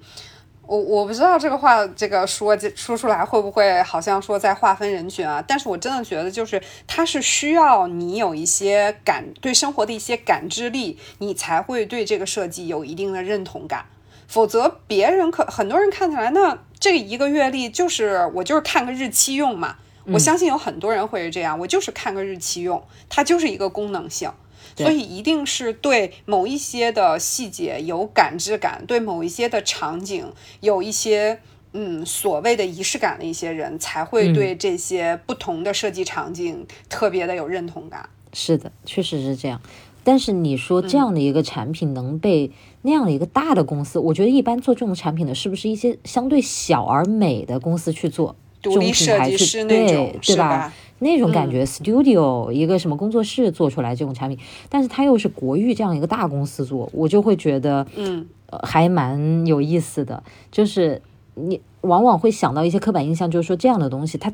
[0.67, 5.45] 我我不知道这个话这个说说出来会不会好像说在划分人群啊？
[5.47, 13.85] 但是我真的觉得就是它是需要你有一些感对生活的一些感知力，你才会对这个设计有一定的认同感。
[14.27, 19.77] 否则别人可很多人看起来那这一个月历就是我就是看个日期用嘛。
[20.07, 24.31] 我相信有很多人会是这样，我就是看个日期用，它就是一个功能性。
[24.77, 31.41] 所以一定是对某一些的细节有感知感，对某一些的场景有一些
[31.73, 38.09] 嗯所谓的仪式感的一些人，才会对这些不同的设计场景特别的有认同感。
[38.33, 39.61] 是的，确实是这样。
[40.03, 42.51] 但是你说这样的一个产品能被
[42.83, 48.37] 那样的一个大的公司，我觉得一般做这种产品的是不是一些相对小而美的公司去做？
[48.61, 50.73] 独立设计师那种，对吧？
[51.05, 54.39] 那种感觉，studio 一个什么工作室做出来这种产品，
[54.69, 58.27] 但是它又是国誉这样一个大公司做，我就会觉得，嗯，
[58.63, 60.23] 还蛮有意思的。
[60.51, 61.01] 就是
[61.35, 64.33] 你往往会想到一些刻板印象，就是说这样的东西它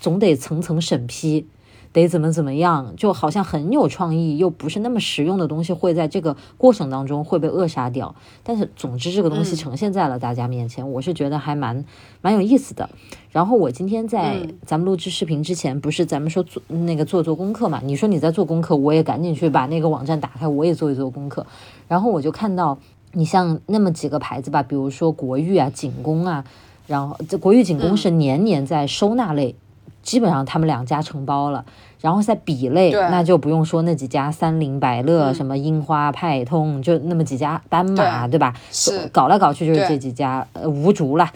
[0.00, 1.46] 总得层层审批。
[1.92, 8.14] 得怎么怎么样，就好像很有创意又不是那么实用的东西，会在这个过程当中会被扼杀掉。
[8.44, 11.84] 但是总之，这个东西呈现在了大家面前，我是觉得还蛮
[12.22, 12.88] 蛮有意思的。
[13.32, 17.80] 然后我今天在咱们录制视频之前，不是咱们说做那个做做功课嘛？
[17.84, 21.44] 你说你在做功课，我也赶紧去把那个网站打开，我也做一做功课。
[21.88, 22.78] 然后我就看到，
[23.14, 26.44] 你像那么几个牌子吧，比如说国誉啊、景宫啊，
[26.86, 29.56] 然后这国誉、景宫是年年在收纳类。
[30.02, 31.64] 基本上他们两家承包了，
[32.00, 38.54] 然后在比类那就不用说那几家三菱、百乐、什么樱花、派通，就那么几家斑马，对吧？
[38.70, 41.30] 是搞来搞去就是这几家，呃，无竹了。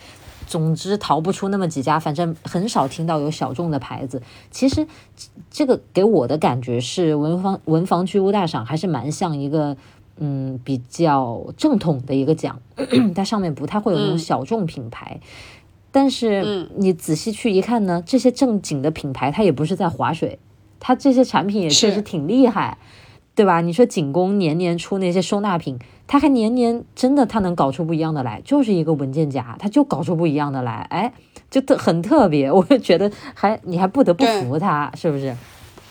[0.46, 4.20] 总之逃不出那么几家，反正很少听到有小众的牌子。
[4.50, 4.86] 其实
[5.50, 9.74] 这个给我的感觉是文房文房具屋大赏还是蛮像一个
[10.18, 12.60] 嗯比较正统的一个奖，
[13.14, 15.18] 它上面不太会有那种小众品牌。
[15.94, 20.40] 但是你仔细去一看呢，这些正经的品牌它也不是在划水，
[20.80, 22.76] 它这些产品也确实挺厉害，
[23.36, 23.60] 对吧？
[23.60, 25.78] 你说景工年年出那些收纳品，
[26.08, 31.12] 它还年年真的它能搞出不一样的来，就是一个文件夹，它就搞出不一样的来，哎，
[31.48, 35.32] 就特很特别， 我就觉得还你还不得不服它，是不是？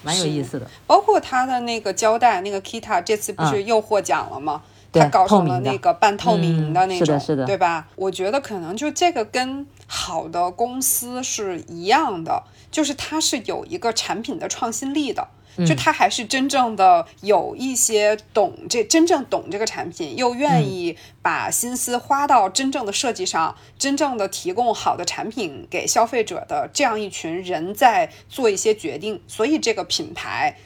[0.04, 0.68] 蛮有意思的。
[0.86, 4.62] 包括它的那个胶带，那个 Kita 这次不是又获奖了吗？
[4.92, 7.88] 它搞成了那个半透明的那种，对吧？
[7.96, 15.28] 我觉得可能就这个跟好的公司是一样的，就是它是有一个产品的创新力的，
[15.68, 30.58] 就它还是真正的有一些懂这真正懂这个产品，又愿意把心思花到真正的设计上，真正的提供好的产品给消费者的这样一群人在做一些决定，所以这个品牌。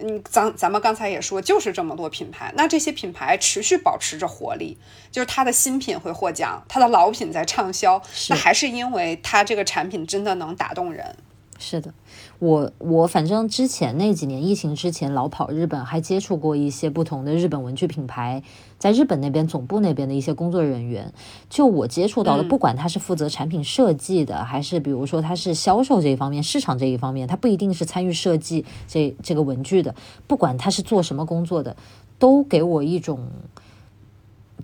[0.00, 4.78] 嗯，咱咱们刚才也说，就是这么多品牌，那这些品牌持续保持着活力，
[5.10, 11.16] 就是它的新品会获奖，它的老品在畅销，那还是因为它这个产品真的能打动人。
[11.58, 11.92] 是的，
[12.40, 18.42] 我我反正之前那几年疫情之前老跑日本，还接触过一些不同的日本文具品牌，
[18.78, 21.12] 在日本那边总部那边的一些工作人员，
[21.50, 29.94] 就我接触到的，不管他是负责产品设计的，还是比如说他是销售这一方面、市场这一方面，他不一定是参与设计这这个文具的，
[30.26, 31.76] 不管他是做什么工作的，
[32.18, 33.20] 都给我一种，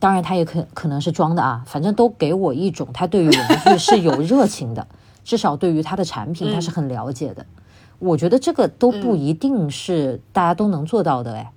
[0.01, 4.89] 当然他也可可能是装的啊，反正都给我一种他对于文具是有热情的。
[5.25, 7.45] 至少对于他的产品，他是很了解的。
[7.99, 11.51] 我觉得这个都不一定是大家都能做到的哎。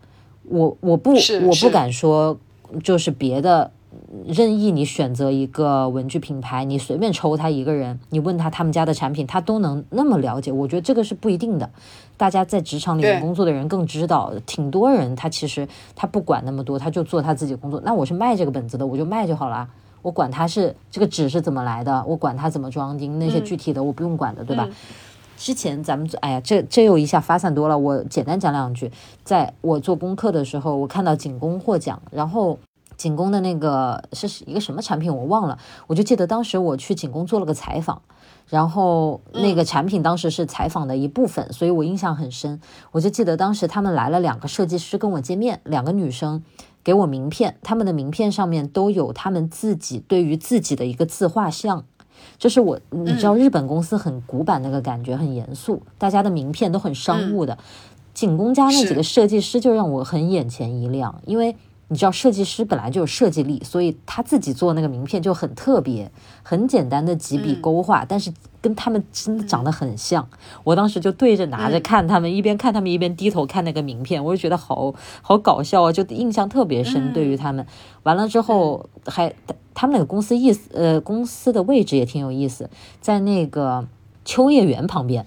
[0.43, 2.37] 我我不我不敢说，
[2.83, 3.69] 就是别的
[4.25, 10.51] 任意你选择一个文具品牌，你随便抽他一个人，你问他他们家的产品，他都能那么了解。
[10.51, 11.69] 我觉得这个是不一定的。
[12.17, 17.79] 大家在职场里面工作的人更知道，挺多人他其实他不管那么多，他就做他自己工作。
[17.85, 19.69] 那我是卖这个本子的，我就卖就好了。
[20.01, 24.67] 我管它是这个纸是怎么来的，我管它怎么装订，那些具体的我不用管的，对吧？
[25.39, 28.91] 之前咱们哎呀，这这又一下发散多了，我简单讲两句。
[29.23, 32.59] 在我做功课的时候，我看到景工获奖，然后
[32.97, 38.01] 景工的那个是一个什么产品我忘了，我就记得当时我去景工做了个采访，
[38.49, 42.59] 然后那个产品当时是采访的一部分，所以我印象很深。
[42.91, 46.43] 我就记得当时他们来了两个设计师跟我见面，两个女生。
[46.81, 51.83] 给我名片，他们的名片上面都有他们自己对于自己的一个自画像，
[52.39, 57.55] 就是我，你知道日本公司很古板那个感觉，很严肃，大家的名片都很商务的。
[58.13, 61.55] 景宫家那几个设计师就让我很眼前一亮，因为
[61.89, 66.09] 你知道设计师本来就有设计力，所以他自己做那个名片就很特别，
[66.41, 68.31] 很简单的几笔勾画，但是。
[68.61, 70.27] 跟他们真的长得很像，
[70.65, 77.13] 我当时就对着拿着看他们，一边看他们一边低头看那个名片，我就觉得好好搞笑啊，就印象特别深。
[77.13, 77.65] 对于他们，
[78.03, 79.33] 完了之后还
[79.73, 82.69] 他们那个公司意思，呃，公司的位置也挺有意思，
[82.99, 83.87] 在那个
[84.25, 85.25] 秋叶原旁边。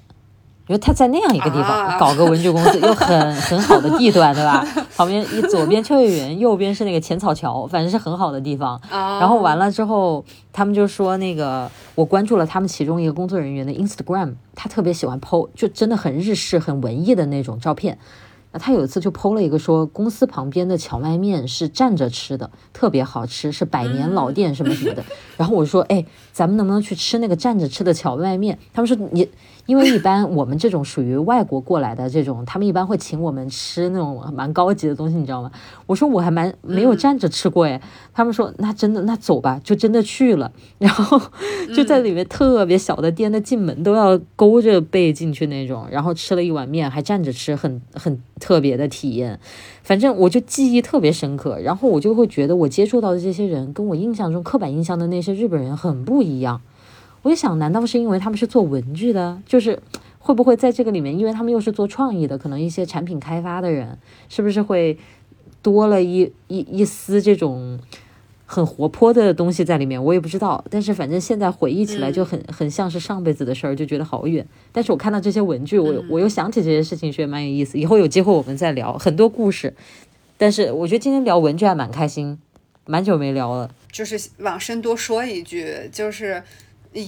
[0.72, 4.66] 因为他在那样一个地方搞个文具公司，又很很好的地段，对吧？
[4.96, 8.80] 旁边一左边秋叶原，右边是那个浅草桥，反正是很好的地方。
[8.90, 17.98] 然后完了之后，他们就说那个我关注了他们其中一个工作人员的 Instagram，他特别喜欢 PO，就真的很日式、很文艺的那种照片。
[18.54, 25.02] 那他有一次就 PO 了一个说公司旁边的荞麦面是站着吃的，特别好吃，是百年老店什么什么的。
[25.38, 28.58] 然后我说，哎，咱们能不能去吃那个站着吃的荞麦面？
[28.74, 29.26] 他们说你
[29.66, 35.50] 因为一般我们这种属于外国过来的这种，他们一般会请我们吃那种蛮高级的东西，你知道吗？
[35.86, 37.80] 我说我还蛮没有站着吃过哎，
[38.12, 41.20] 他们说那真的那走吧，就真的去了， 然后
[41.74, 49.38] 就在里面特别小的店，那进门都要勾着背进去那种，然后吃了一碗面，还站着吃，很很特别的体验。
[49.82, 56.60] 反正我就记忆特别深刻，然后我就会觉得我接触到的这些人跟我印象中刻板印象的那些日本人很不一样。
[57.22, 59.40] 我就想，难道是因为他们是做文具的？
[59.46, 59.78] 就是
[60.18, 63.96] 会不会在这个里面，因为他们又是做创意的，可能一些产品开发的人，
[64.28, 64.98] 是不是会
[65.62, 67.78] 多了一一一丝这种
[68.44, 70.02] 很活泼的东西在里面？
[70.02, 70.64] 我也不知道。
[70.68, 74.44] 但是反正现在回忆起来就很很像是上辈子的事儿，就觉得好远。
[74.72, 77.78] 但是我看到这些文具，我我又想起这些事情，觉得蛮有意思。
[77.78, 79.74] 以后有机会我们再聊很多故事。
[80.36, 82.36] 但是我觉得今天聊文具还蛮开心，
[82.84, 83.70] 蛮久没聊了。
[83.92, 86.42] 就是往深多说一句，就是。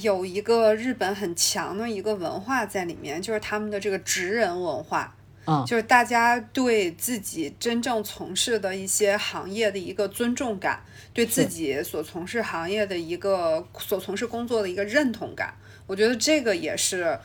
[0.03, 5.15] 有一个日本很强的一个文化在里面，就是他们的这个职人文化，
[5.47, 10.83] 嗯，就是大家对自己真正从事的一些行业的一个尊重感，
[11.13, 15.55] 对自己所从事行业的一个所从事工作的一个认同感，
[15.87, 17.19] 我觉得这个也是。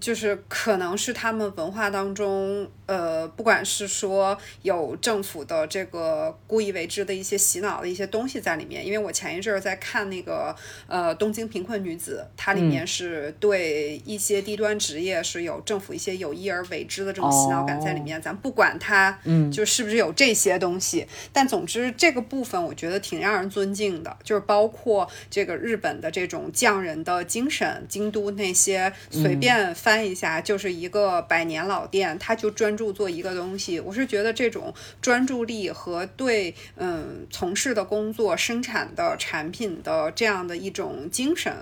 [0.00, 10.54] 就是可能是他们文化当中，呃，不管是说有政府的这个故意为之的一些洗脑的一些东西在里面，因为我前一阵儿在看那个
[10.86, 18.22] 呃《东京贫困女子》，它里面是对一些低端职业是有政府一些有意而为之的这种洗脑感在里面。
[18.22, 29.56] 咱不管它，嗯，就是不是有这些东西，但总之这个部分我觉得挺让人尊敬的，就是包括这个日本的这种匠人的精神，京都那些随便。
[29.74, 33.80] 翻一下就是一个百年老店，它就专注做一个东西。
[33.80, 41.52] 我是觉得这种专注力和对嗯从事的工作、生产的产品的这样的一种精神，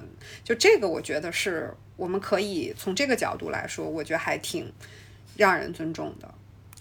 [0.43, 4.73] 就这个我觉得是我们可以从这个角度来说，我觉得还挺
[5.37, 6.29] 让人尊重的。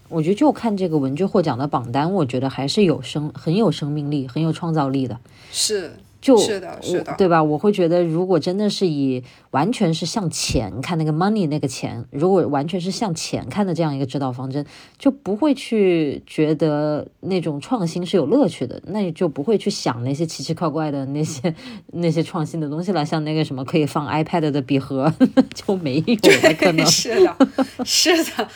[0.09, 5.19] 我觉得就看这个文具获奖的榜单，我觉得还是有生很有生命力、很有创造力的。
[5.51, 5.93] 是。
[6.23, 7.43] 就是的，是的，对吧？
[7.43, 9.21] 我会觉得，如果真的是以
[9.51, 14.65] 完全是向前看那个 money 那个钱，如果完全是向前看的这样一个指导方针，
[14.97, 21.53] 就不会去觉得那种创新是有乐趣的，那你就不会去想那些奇奇怪怪的那些
[21.91, 23.03] 那些创新的东西了。
[23.03, 25.13] 像那个什么可以放 iPad 的笔盒，
[25.53, 27.37] 就没有了，可能 是的，
[27.83, 28.47] 是的。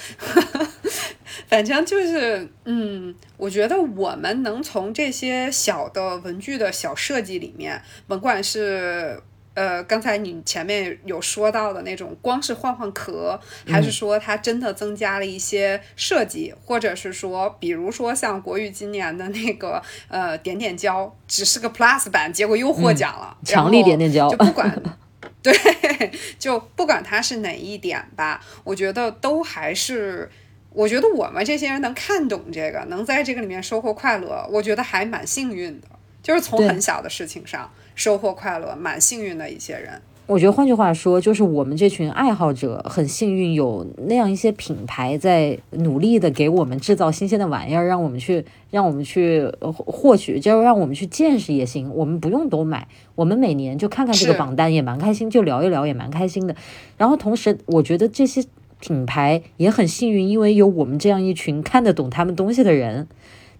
[1.47, 9.21] 反正就是，嗯，我觉得我们能从这些小的文具的小设计里面，甭管是
[9.53, 24.81] 呃刚才你前面有说到的那种，光是换换壳，还是说它真的增加了一些设计，或者是说，比如说像国誉今年的那个呃点点胶，只是个 Plus 版，结果又获奖了，强力点点胶，就不管，
[25.43, 25.53] 对，
[26.39, 30.29] 就不管它是哪一点吧，我觉得都还是。
[30.77, 35.87] 我觉得我们这些人能看懂这个，能在这个里面收获快乐，我觉得还蛮幸运的。
[36.21, 39.99] 就是从很小的事情上收获快乐，蛮幸运的一些人。
[40.27, 51.91] 我觉得换句话说，就是我们这群爱好者很幸运，有那样一些品牌在努力的给我们制造新鲜的玩意儿，让我们去，让我们去获取，就让我们去见识也行。
[51.91, 56.55] 我们不用都买，我们每年就看看这个榜单也蛮开心，就聊一聊也蛮开心的。
[56.97, 58.45] 然后同时，我觉得这些。
[58.79, 63.07] 品牌也很幸运，因为有我们这样一群看得懂他们东西的人，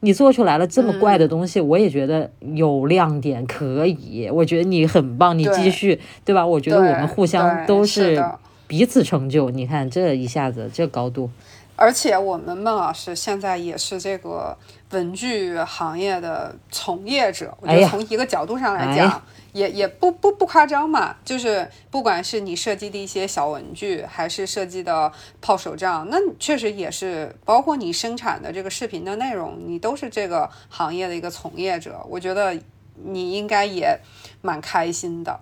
[0.02, 4.30] 你做出来了这么怪的东西，我也觉得有亮点，可以。
[4.32, 6.46] 我觉得你很棒，你继续，对吧？
[6.46, 8.24] 我觉得我们互相都是
[8.68, 9.50] 彼此成就。
[9.50, 11.30] 你看这一下子这高度，
[11.76, 14.56] 而且我们孟老师现在也是这个
[14.92, 19.22] 文具行业的从业者，我觉得从一个角度上来讲。
[19.58, 32.56] 也也不不不夸张嘛，就是不管是你设计的一些小文具，还是设计的泡手杖，那确实也是包括你生产的这个视频的内容，你都是这个行业的一个从业者，我觉得
[33.04, 34.00] 你应该也
[34.42, 35.40] 蛮开心的。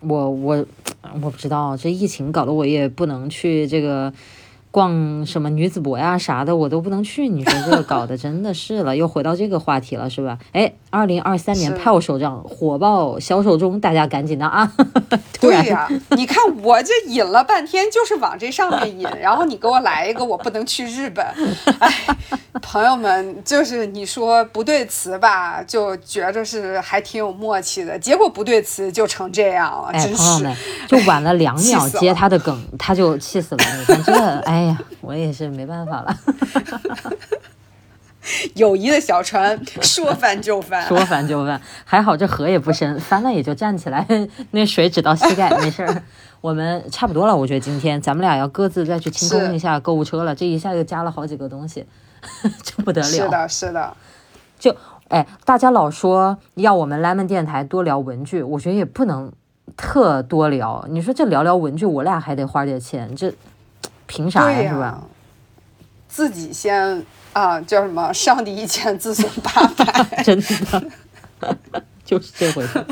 [0.00, 0.66] 我我
[1.14, 4.12] 我不知道，这疫情搞得我也不能去这个。
[4.72, 7.28] 逛什么女子博呀啥的，我都不能去。
[7.28, 10.38] 你说这个搞的真的是了，又回到这个话题了，是吧？
[10.52, 14.72] 哎，二零二三年泡手账火爆销售中，大家赶紧的啊！
[15.38, 21.22] 对呀，你看我这引了半天，就是往这上面引，然后你给我来一个，我不能去日本。
[21.78, 21.92] 哎，
[22.62, 29.88] 朋友们，就是你说不对词吧，就觉着是还挺有默契的，结果不对词就成这样了。
[29.92, 30.56] 哎，朋友们，
[30.88, 33.64] 就晚了两秒接他的梗，他就气死了。
[33.78, 34.14] 你看这，
[34.46, 34.61] 哎。
[34.62, 36.16] 哎呀，我也是没办法了。
[38.54, 44.06] 友谊的小船说翻就翻，说翻就翻，还好这河也不深，翻了也就站起来，
[44.52, 46.02] 那水只到膝盖，没事儿。
[46.40, 51.84] 我们差不多了，我觉得今天咱们俩要各自再去清空一下购物车了，这一下又加了好几个东西，
[52.62, 53.08] 这不得了。
[53.08, 53.96] 是的，是的，
[54.56, 54.76] 就
[55.08, 59.32] 哎，大家老说要我们 Lemon 电台多聊文具，我觉得也不能
[59.76, 60.86] 特多聊。
[60.88, 63.32] 你说这聊聊文具，我俩还得花点钱，这
[64.12, 64.56] 凭啥呀？
[64.58, 65.02] 对呀、是吧？
[66.06, 67.02] 自己先
[67.32, 68.12] 啊，叫什么？
[68.12, 70.04] 上帝一千，自损八百。
[70.22, 70.84] 真的，
[72.04, 72.84] 就是这回事。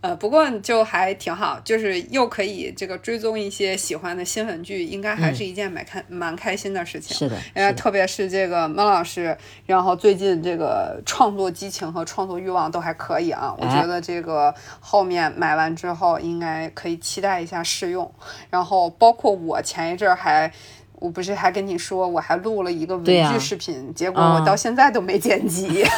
[0.00, 7.16] 呃，不过就还挺好，就是又可以这个追踪一些喜欢的新闻剧，应该还是一件蛮开、蛮开心的事情。
[7.16, 9.36] 是的，呃，是的特别是这个孟老师，
[9.66, 13.54] 然后最近这个创作激情和创作欲望都还可以啊。
[13.58, 18.08] 我哎觉得这个后面买完之后，应该可以期待一下试用。
[18.50, 20.52] 然后包括我前一阵儿还。
[21.00, 25.84] 我不是还跟你说，我还录了一个文具视频，结果嗯我到现在都没剪辑。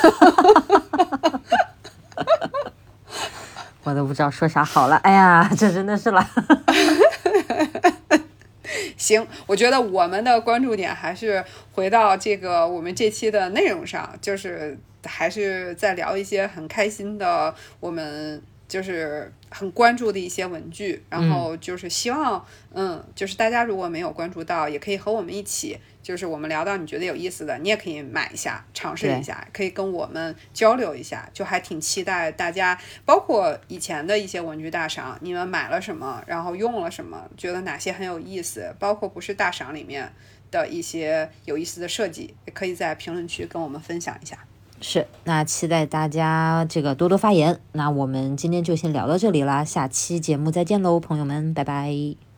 [3.82, 4.96] 我都不知道说啥好了。
[4.96, 6.28] 哎呀， 这真的是了。
[8.96, 25.78] 行，我觉得我们的关注点还是回到这个我们这期的内容上，就是还是在聊一些很开心的，我们就是很关注的一些文具，然后就是希望，嗯，就是大家如果没有关注到，也可以和我们一起。
[26.02, 40.12] 就是我们聊到你觉得有意思的，你也可以买一下，尝试一下，可以跟我们交流一下，就还挺期待大家，包括以前的一些文具大赏，你们买了什么，然后用了什么，觉得哪些很有意思，包括不是大赏里面
[40.50, 44.38] 的一些有意思的设计，也可以在评论区跟我们分享一下。
[44.82, 47.60] 是，那期待大家这个多多发言。
[47.72, 52.29] 那我们今天就先聊到这里啦，下期节目再见喽，朋友们，拜拜。